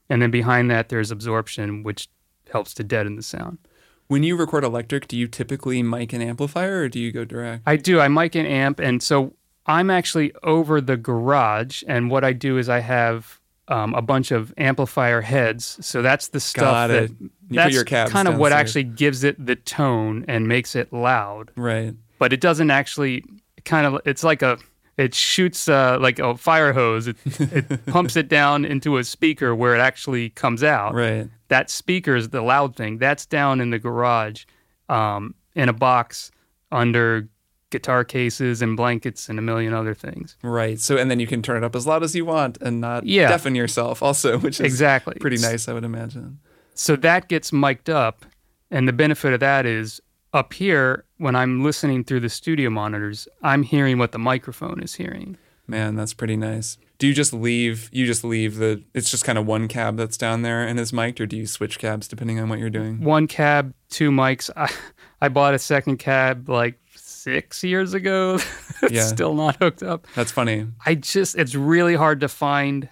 [0.09, 2.09] And then behind that, there's absorption, which
[2.51, 3.59] helps to deaden the sound.
[4.07, 7.63] When you record electric, do you typically mic an amplifier or do you go direct?
[7.65, 8.01] I do.
[8.01, 9.33] I mic an amp, and so
[9.71, 11.83] I'm actually over the garage.
[11.87, 15.77] And what I do is I have um, a bunch of amplifier heads.
[15.85, 17.09] So that's the stuff that.
[17.09, 21.51] You that's your kind of what actually gives it the tone and makes it loud.
[21.55, 21.95] Right.
[22.19, 23.23] But it doesn't actually
[23.63, 24.01] kind of.
[24.05, 24.57] It's like a.
[24.97, 27.07] It shoots uh, like a fire hose.
[27.07, 30.93] It, it pumps it down into a speaker where it actually comes out.
[30.93, 31.27] Right.
[31.47, 32.97] That speaker is the loud thing.
[32.97, 34.43] That's down in the garage,
[34.89, 36.29] um, in a box
[36.71, 37.29] under
[37.71, 40.37] guitar cases and blankets and a million other things.
[40.43, 40.79] Right.
[40.79, 43.05] So and then you can turn it up as loud as you want and not
[43.05, 43.29] Yeah.
[43.29, 45.15] deafen yourself also, which is Exactly.
[45.19, 46.39] pretty nice, I would imagine.
[46.75, 48.25] So that gets mic'd up,
[48.69, 49.99] and the benefit of that is
[50.33, 54.95] up here when I'm listening through the studio monitors, I'm hearing what the microphone is
[54.95, 55.37] hearing.
[55.67, 56.77] Man, that's pretty nice.
[56.97, 60.17] Do you just leave you just leave the it's just kind of one cab that's
[60.17, 63.03] down there and is mic'd or do you switch cabs depending on what you're doing?
[63.03, 64.49] One cab, two mics.
[64.55, 64.71] I,
[65.21, 66.79] I bought a second cab like
[67.23, 68.35] six years ago.
[68.81, 69.03] it's Yeah.
[69.05, 70.07] still not hooked up.
[70.15, 70.67] That's funny.
[70.85, 72.89] I just, it's really hard to find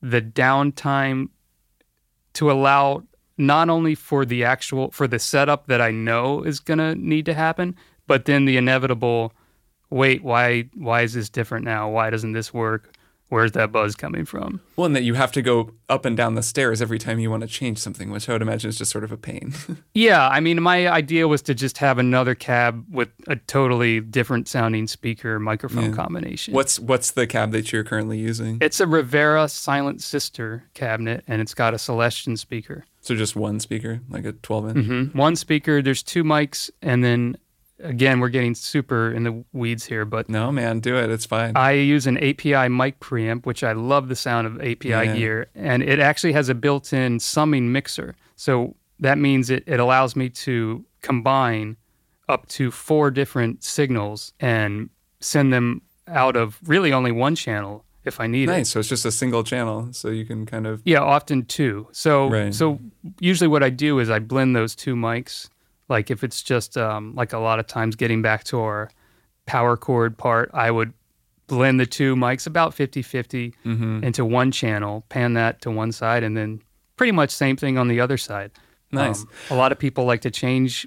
[0.00, 1.28] the downtime
[2.34, 3.02] to allow
[3.36, 7.26] not only for the actual, for the setup that I know is going to need
[7.26, 9.32] to happen, but then the inevitable,
[9.90, 11.88] wait, why, why is this different now?
[11.90, 12.94] Why doesn't this work?
[13.30, 14.60] Where's that buzz coming from?
[14.76, 17.30] Well, and that you have to go up and down the stairs every time you
[17.30, 19.52] want to change something, which I would imagine is just sort of a pain.
[19.94, 24.46] Yeah, I mean, my idea was to just have another cab with a totally different
[24.48, 25.92] sounding speaker microphone Yeah.
[25.96, 26.54] combination.
[26.54, 28.58] what's what's the cab that you're currently using?
[28.60, 32.84] It's a Rivera Silent Sister cabinet, and it's got a Celestion speaker.
[33.00, 34.86] So just one speaker, like a 12 inch.
[34.86, 37.36] hmm One speaker, there's two mics, and then
[37.80, 41.10] again, we're getting super in the weeds here, but No, man, do it.
[41.10, 41.52] It's fine.
[41.56, 45.14] I use an API mic preamp, which I love the sound of API Yeah.
[45.14, 48.14] gear, and it actually has a built in summing mixer.
[48.36, 51.76] So that means it, it allows me to combine
[52.28, 58.20] up to four different signals and send them out of really only one channel if
[58.20, 58.52] I need it.
[58.52, 58.70] nice.
[58.70, 61.88] So it's just a single channel, so you can kind of Yeah, often two.
[61.92, 62.54] So Right.
[62.54, 62.80] so
[63.20, 65.48] usually what I do is I blend those two mics.
[65.88, 68.90] Like if it's just um, like a lot of times getting back to our
[69.46, 70.92] power chord part, I would
[71.46, 74.04] blend the two mics about 50-50 Mm-hmm.
[74.04, 76.60] into one channel, pan that to one side, and then
[76.96, 78.50] pretty much same thing on the other side.
[78.92, 79.22] Nice.
[79.22, 80.86] Um, a lot of people like to change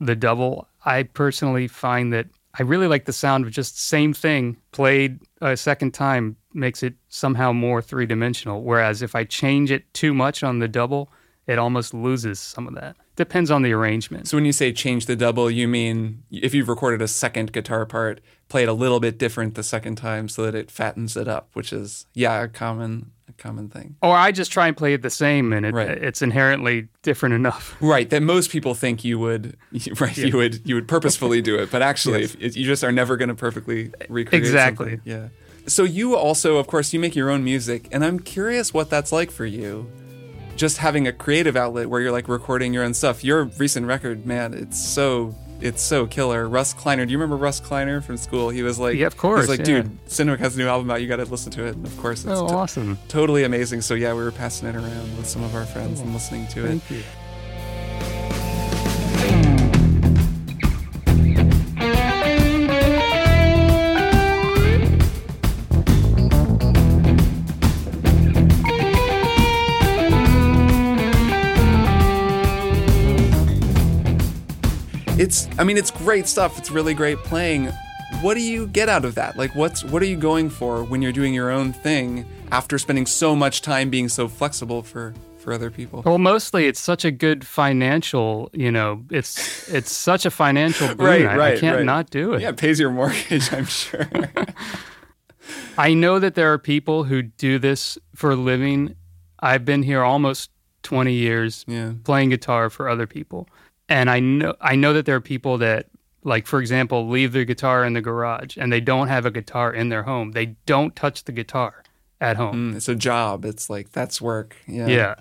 [0.00, 0.66] the double.
[0.84, 2.26] I personally find that
[2.58, 6.94] I really like the sound of just same thing played a second time makes it
[7.08, 8.62] somehow more three dimensional.
[8.62, 11.12] Whereas if I change it too much on the double,
[11.46, 12.96] it almost loses some of that.
[13.20, 14.28] Depends on the arrangement.
[14.28, 17.84] So when you say change the double, you mean if you've recorded a second guitar
[17.84, 21.28] part, play it a little bit different the second time so that it fattens it
[21.28, 23.96] up, which is yeah, a common a common thing.
[24.00, 25.90] Or I just try and play it the same, and it, Right.
[25.90, 27.76] it's inherently different enough.
[27.82, 29.54] Right, that most people think you would
[30.00, 32.36] right, you would you would purposefully do it, but actually Yes.
[32.40, 34.92] if, you just are never going to perfectly recreate Exactly.
[34.92, 35.02] something.
[35.04, 35.28] Yeah.
[35.66, 39.12] So you also of course you make your own music and I'm curious what that's
[39.12, 39.90] like for you.
[40.60, 43.24] Just having a creative outlet where you're like recording your own stuff.
[43.24, 46.46] Your recent record, man, it's so it's so killer.
[46.50, 48.50] Russ Kleiner, do you remember Russ Kleiner from school?
[48.50, 49.82] He was like, Yeah, of He course, was like, yeah.
[49.82, 51.00] dude, Synowiec has a new album out.
[51.00, 51.76] You got to listen to it.
[51.76, 52.98] And of course, it's Oh, awesome.
[53.08, 53.80] totally amazing.
[53.80, 56.66] So yeah, we were passing it around with some of our friends and listening to
[56.66, 56.80] it.
[56.90, 57.02] You.
[75.30, 76.58] It's I mean it's great stuff.
[76.58, 77.66] It's really great playing.
[78.20, 79.36] What do you get out of that?
[79.36, 83.06] Like what's what are you going for when you're doing your own thing after spending
[83.06, 86.02] so much time being so flexible for for other people?
[86.04, 91.06] Well, mostly it's such a good financial, you know, it's it's such a financial boon.
[91.06, 91.86] Right, I, I can't right.
[91.86, 92.42] not do it.
[92.42, 94.10] Yeah, it pays your mortgage, I'm sure.
[95.78, 98.96] I know that there are people who do this for a living.
[99.38, 100.50] I've been here almost
[100.82, 101.92] 20 years yeah.
[102.02, 103.46] playing guitar for other people.
[103.90, 105.88] And I know I know that there are people that
[106.22, 109.72] like for example leave their guitar in the garage and they don't have a guitar
[109.72, 110.32] in their home.
[110.32, 111.82] They don't touch the guitar
[112.20, 112.72] at home.
[112.72, 113.44] Mm, it's a job.
[113.44, 114.56] It's like that's work.
[114.66, 114.86] Yeah.
[114.86, 115.14] Yeah.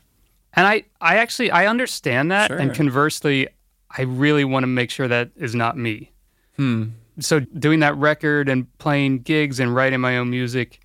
[0.53, 2.51] And I, I actually I understand that.
[2.51, 3.47] And conversely,
[3.95, 6.11] I really want to make sure that is not me.
[6.55, 6.89] Hmm.
[7.19, 10.79] So doing that record and playing gigs and writing my own music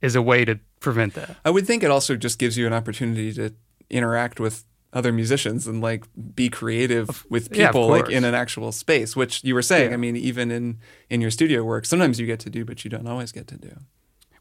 [0.00, 1.36] is a way to prevent that.
[1.44, 3.54] I would think it also just gives you an opportunity to
[3.90, 8.72] interact with other musicians and like be creative with yeah, people like in an actual
[8.72, 9.90] space, which you were saying.
[9.90, 9.94] Yeah.
[9.94, 10.78] I mean, even in
[11.08, 13.56] in your studio work, sometimes you get to do, but you don't always get to
[13.56, 13.76] do.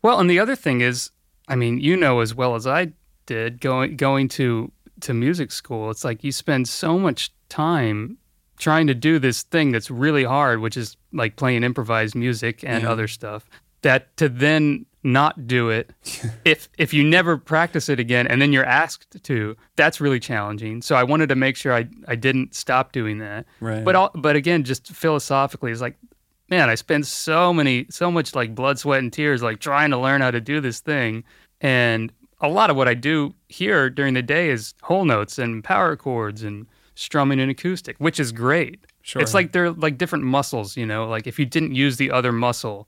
[0.02, 1.12] Well, and the other thing is,
[1.48, 2.92] I mean, you know as well as I
[3.26, 4.72] did going going to
[5.02, 5.90] to music school.
[5.90, 8.18] It's like you spend so much time
[8.58, 12.84] trying to do this thing that's really hard, which is like playing improvised music and
[12.84, 12.92] Yeah.
[12.92, 13.46] other stuff.
[13.84, 15.92] that to then not do it.
[16.44, 20.82] If if you never practice it again and then you're asked to that's really challenging.
[20.82, 23.46] So i wanted to make sure i i didn't stop doing that.
[23.60, 23.84] Right.
[23.86, 25.98] but all, but again just philosophically it's like
[26.50, 29.98] man i spend so many so much like blood sweat and tears like trying to
[29.98, 31.24] learn how to do this thing.
[31.62, 35.64] And a lot of what i do here during the day is whole notes and
[35.64, 38.80] power chords and strumming and acoustic which is great.
[39.04, 39.22] Sure.
[39.22, 41.08] it's like they're like different muscles you know?
[41.08, 42.88] Like if you didn't use the other muscle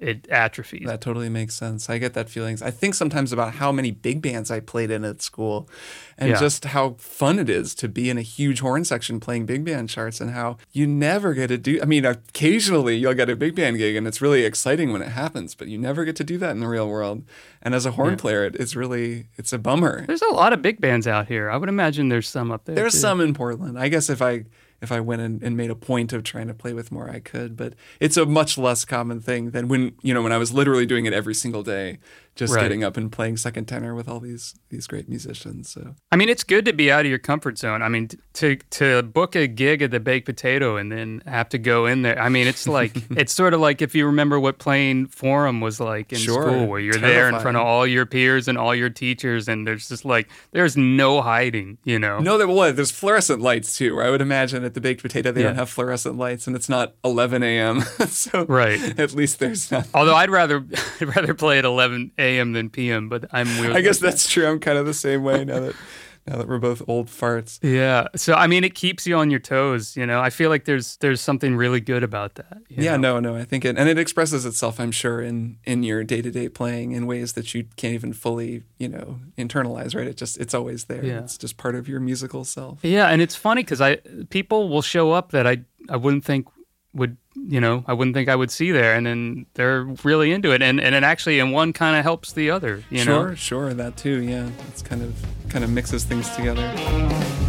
[0.00, 1.90] it atrophies That totally makes sense.
[1.90, 2.62] I get that feelings.
[2.62, 5.68] I think sometimes about how many big bands I played in at school
[6.16, 6.40] and Yeah.
[6.40, 9.90] just how fun it is to be in a huge horn section playing big band
[9.90, 13.54] charts and how you never get to do I mean, occasionally you'll get a big
[13.54, 16.38] band gig and it's really exciting when it happens, but you never get to do
[16.38, 17.22] that in the real world.
[17.62, 20.06] And as a horn player, it, it's really it's a bummer.
[20.06, 21.50] There's a lot of big bands out here.
[21.50, 22.74] I would imagine there's some up there.
[22.74, 22.98] There's too.
[23.00, 23.78] some in Portland.
[23.78, 24.44] I guess if I
[24.82, 27.20] if I went and, and made a point of trying to play with more, I
[27.20, 27.56] could.
[27.56, 30.86] But it's a much less common thing than when you know when I was literally
[30.86, 31.98] doing it every single day,
[32.36, 32.62] just Right.
[32.62, 35.68] getting up and playing second tenor with all these these great musicians.
[35.70, 37.82] So I mean, it's good to be out of your comfort zone.
[37.82, 41.58] I mean, to to book a gig at the Baked Potato and then have to
[41.58, 42.18] go in there.
[42.20, 45.80] I mean, it's like it's sort of like if you remember what playing Forum was
[45.80, 46.42] like in Sure.
[46.42, 49.66] school, where you're there in front of all your peers and all your teachers, and
[49.66, 51.78] there's just like there's no hiding.
[51.84, 52.20] You know.
[52.20, 53.96] no, there what there's fluorescent lights too.
[53.96, 55.48] Where I would imagine at the baked potato they Yeah.
[55.48, 57.80] don't have fluorescent lights, and it's not 11 a.m.
[58.08, 58.98] so Right.
[58.98, 59.86] at least there's not.
[59.94, 60.64] Although I'd rather
[61.00, 62.52] I'd rather play at 11 a.m.
[62.52, 63.08] than p.m.
[63.08, 63.76] But I'm weird.
[63.76, 64.10] I guess like that.
[64.10, 64.46] that's true.
[64.46, 65.76] I'm kind of the same way now that
[66.26, 67.58] now that we're both old farts.
[67.62, 68.06] Yeah.
[68.14, 69.96] So I mean, it keeps you on your toes.
[69.96, 72.58] You know, I feel like there's there's something really good about that.
[72.68, 73.18] Yeah, know?
[73.18, 73.40] no, no.
[73.40, 76.48] I think it and it expresses itself, I'm sure, in in your day to day
[76.48, 79.94] playing in ways that you can't even fully, you know, internalize.
[79.96, 80.06] Right?
[80.06, 81.04] It just it's always there.
[81.04, 81.20] Yeah.
[81.20, 82.80] It's just part of your musical self.
[82.82, 83.96] Yeah, and it's funny because I
[84.28, 86.48] people will show up that I I wouldn't think
[86.92, 90.52] would you know I wouldn't think I would see there, and then they're really into
[90.52, 92.82] it, and and it actually and one kind of helps the other.
[92.90, 93.34] You sure, know.
[93.34, 94.22] sure, sure, that too.
[94.22, 95.14] Yeah, it's kind of
[95.48, 97.39] kind of mixes things together.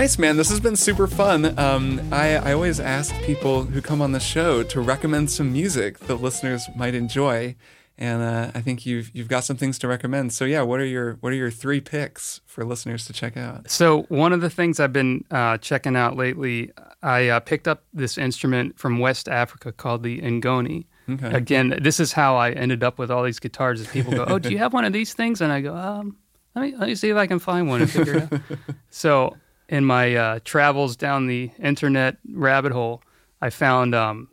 [0.00, 0.36] Nice, man.
[0.36, 1.58] This has been super fun.
[1.58, 5.98] Um, I, I always ask people who come on the show to recommend some music
[6.00, 7.56] that listeners might enjoy,
[7.96, 10.32] and uh, I think you've you've got some things to recommend.
[10.32, 13.68] So yeah, what are your what are your three picks for listeners to check out?
[13.68, 16.70] So one of the things I've been uh, checking out lately,
[17.02, 20.86] I uh, picked up this instrument from West Africa called the ngoni.
[21.10, 21.36] Okay.
[21.36, 23.80] Again, this is how I ended up with all these guitars.
[23.80, 26.16] Is people go, "Oh, do you have one of these things?" And I go, um,
[26.54, 28.40] "Let me let me see if I can find one and figure it out."
[28.90, 29.36] so
[29.68, 33.02] in my uh, travels down the internet rabbit hole,
[33.40, 34.28] I found um,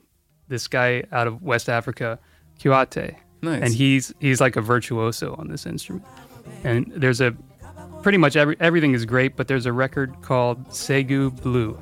[0.48, 2.20] this guy out of West Africa,
[2.60, 3.62] Kouyate, Nice.
[3.62, 6.06] and he's he's like a virtuoso on this instrument.
[6.64, 7.36] And there's a
[8.02, 11.78] pretty much every everything is great, but there's a record called Segu Blue.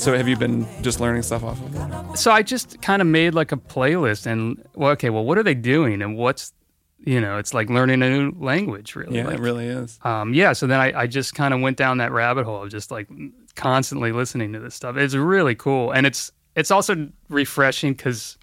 [0.00, 2.18] So have you been just learning stuff off of that?
[2.18, 5.42] So I just kind of made like a playlist, and well, okay, well, what are
[5.42, 6.54] they doing, and what's
[7.04, 9.18] you know, it's like learning a new language, really.
[9.18, 9.98] Yeah, like, it really is.
[10.02, 10.54] um, yeah.
[10.54, 13.08] So then I, I just kind of went down that rabbit hole of just like
[13.56, 14.96] constantly listening to this stuff.
[14.96, 18.38] It's really cool, and it's it's also refreshing because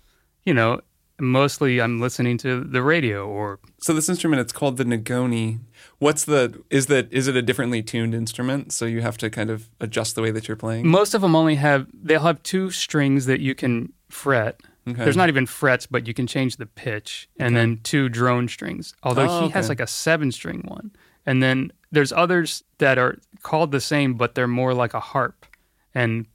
[0.46, 0.82] you know
[1.20, 5.60] mostly I'm listening to the radio or So this instrument, it's called the ngoni.
[6.00, 8.72] What's the is that is it a differently tuned instrument?
[8.72, 10.88] So you have to kind of adjust the way that you're playing.
[10.88, 14.60] most of them only have they'll have two strings that you can fret.
[14.88, 15.04] Okay.
[15.04, 18.94] There's not even frets, but you can change the pitch, and then two drone strings.
[19.04, 20.92] Although Oh, he has like a seven string one,
[21.26, 25.46] and then there's others that are called the same, but they're more like a harp,
[25.94, 26.26] and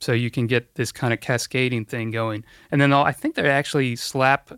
[0.00, 2.44] so you can get this kind of cascading thing going.
[2.70, 4.52] And then I think they actually slap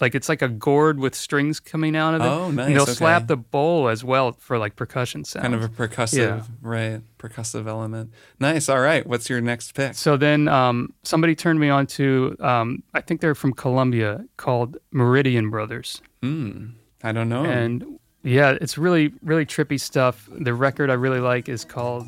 [0.00, 2.24] like it's like a gourd with strings coming out of it.
[2.26, 2.92] Oh, nice, And they'll okay.
[2.92, 5.42] slap the bowl as well for like percussion sound.
[5.42, 6.42] kind of a percussive, Yeah.
[6.62, 7.00] right?
[7.18, 8.12] Percussive element.
[8.38, 8.68] Nice.
[8.68, 9.06] All right.
[9.06, 9.94] What's your next pick?
[9.94, 14.76] So then um, somebody turned me on to, um, I think they're from Colombia, called
[14.90, 16.00] Meridian Brothers.
[16.22, 16.68] Hmm.
[17.02, 17.44] I don't know.
[17.44, 20.28] And yeah, it's really, really trippy stuff.
[20.30, 22.06] The record I really like is called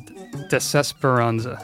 [0.51, 1.59] Desesperanza.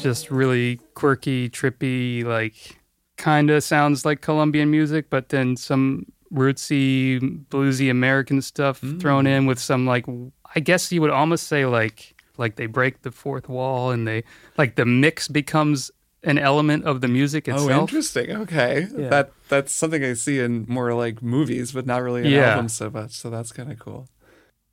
[0.00, 2.78] Just really quirky, trippy, like
[3.16, 9.36] kind of sounds like Colombian music, but then some rootsy, bluesy American stuff thrown mm.
[9.36, 10.06] in with some like
[10.54, 14.24] I guess you would almost say like like they break the fourth wall and they
[14.56, 15.90] like the mix becomes
[16.22, 17.70] an element of the music oh, itself.
[17.70, 18.30] Oh, interesting.
[18.30, 19.08] Okay, Yeah.
[19.08, 22.50] that that's something I see in more like movies, but not really in Yeah.
[22.50, 23.12] albums so much.
[23.12, 24.08] So that's kind of cool.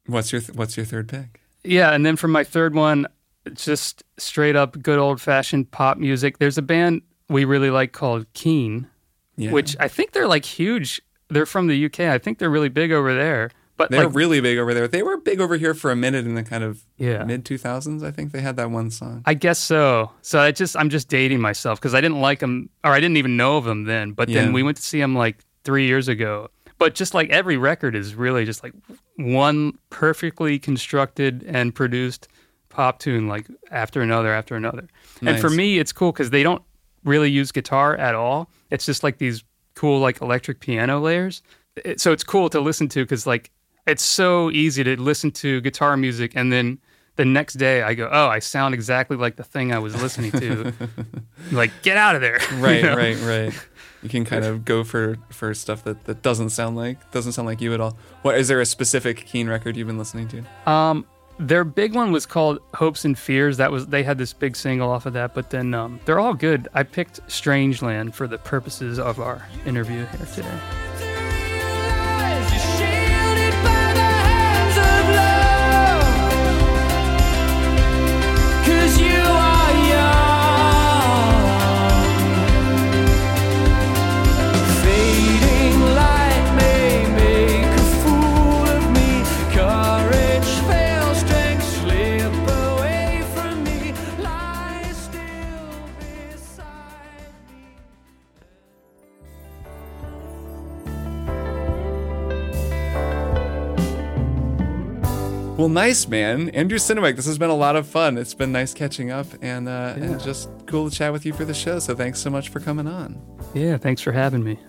[0.06, 1.42] What's your th- What's your third pick?
[1.64, 3.08] Yeah, and then for my third one,
[3.56, 6.38] just straight up good old fashioned pop music.
[6.40, 8.88] There's a band we really like called Keane,
[9.36, 9.52] Yeah.
[9.52, 11.02] which I think they're like huge.
[11.30, 12.02] They're from the UK.
[12.02, 13.52] I think they're really big over there.
[13.76, 14.88] But they're like, really big over there.
[14.88, 17.24] They were big over here for a minute in the kind of Yeah.
[17.26, 18.02] mid two thousands.
[18.02, 19.22] I think they had that one song.
[19.26, 20.12] I guess so.
[20.24, 23.18] So I just I'm just dating myself because I didn't like them or I didn't
[23.18, 24.14] even know of them then.
[24.14, 24.42] But Yeah.
[24.42, 26.50] then we went to see them like three years ago.
[26.80, 28.74] But just like every record is really just like
[29.16, 32.28] one perfectly constructed and produced
[32.78, 34.88] pop tune like after another after another.
[35.22, 36.62] And for me, it's cool because they don't
[37.04, 38.52] really use guitar at all.
[38.70, 41.42] It's just like these cool like electric piano layers.
[41.84, 43.50] It, so it's cool to listen to because like
[43.88, 46.78] it's so easy to listen to guitar music and then
[47.16, 50.30] the next day I go, oh, I sound exactly like the thing I was listening
[50.34, 50.72] to.
[51.52, 52.38] like, get out of there.
[52.52, 52.96] You right, know?
[52.96, 53.68] right, right.
[54.04, 57.48] You can kind of go for for stuff that, that doesn't sound like doesn't sound
[57.48, 57.98] like you at all.
[58.22, 60.72] What is there a specific Keane record you've been listening to?
[60.72, 61.08] Um,
[61.40, 63.58] their big one was called Hopes and Fears.
[63.58, 66.34] That was they had this big single off of that, but then um, they're all
[66.34, 66.68] good.
[66.74, 70.87] I picked Strangeland for the purposes of our interview here today.
[105.58, 106.50] Well, nice, man.
[106.50, 108.16] Andrew Synowiec, this has been a lot of fun.
[108.20, 111.46] It's been nice catching up and uh, and just cool to chat with you for
[111.46, 111.80] the show.
[111.80, 113.20] So thanks so much for coming on.
[113.56, 114.60] Yeah, thanks for having me.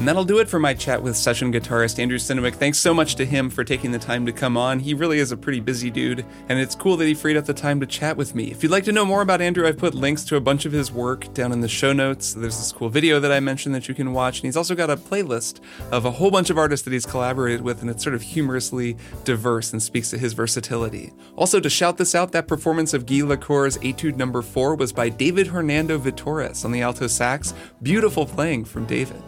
[0.00, 2.54] And that'll do it for my chat with session guitarist Andrew Synowiec.
[2.54, 4.78] Thanks so much to him for taking the time to come on.
[4.78, 7.52] He really is a pretty busy dude, and it's cool that he freed up the
[7.52, 8.50] time to chat with me.
[8.50, 10.72] If you'd like to know more about Andrew, I've put links to a bunch of
[10.72, 12.32] his work down in the show notes.
[12.32, 14.88] There's this cool video that I mentioned that you can watch, and he's also got
[14.88, 15.60] a playlist
[15.92, 18.96] of a whole bunch of artists that he's collaborated with, and it's sort of humorously
[19.24, 21.12] diverse and speaks to his versatility.
[21.36, 25.10] Also, to shout this out, that performance of Guy Lacour's Etude Number 4 was by
[25.10, 27.52] David Hernando Vitores on the alto sax.
[27.82, 29.22] Beautiful playing from David.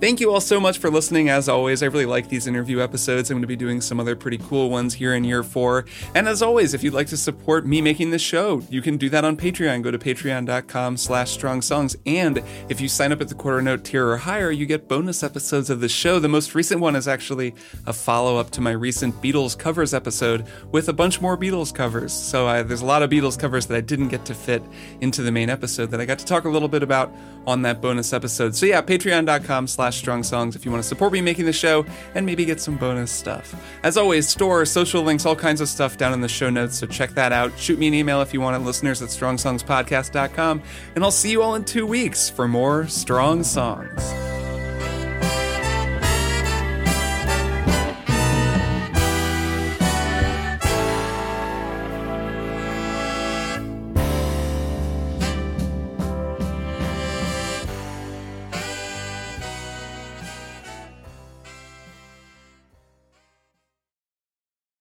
[0.00, 1.30] Thank you all so much for listening.
[1.30, 3.30] As always, I really like these interview episodes.
[3.30, 5.86] I'm going to be doing some other pretty cool ones here in year four.
[6.14, 9.08] And as always, if you'd like to support me making this show, you can do
[9.10, 9.82] that on Patreon.
[9.82, 11.96] Go to patreon.com slash strong songs.
[12.04, 15.22] And if you sign up at the quarter note tier or higher, you get bonus
[15.22, 16.18] episodes of the show.
[16.18, 17.54] The most recent one is actually
[17.86, 22.12] a follow up to my recent Beatles covers episode with a bunch more Beatles covers.
[22.12, 24.62] So uh, there's a lot of Beatles covers that I didn't get to fit
[25.00, 27.10] into the main episode that I got to talk a little bit about
[27.46, 28.54] on that bonus episode.
[28.54, 31.84] So yeah, patreon.com slash strong songs if you want to support me making the show
[32.14, 33.54] and maybe get some bonus stuff.
[33.82, 36.86] As always, store, social links, all kinds of stuff down in the show notes, so
[36.86, 37.56] check that out.
[37.58, 40.62] Shoot me an email if you want at listeners at strongsongspodcast.com,
[40.94, 44.43] and I'll see you all in two weeks for more Strong Songs.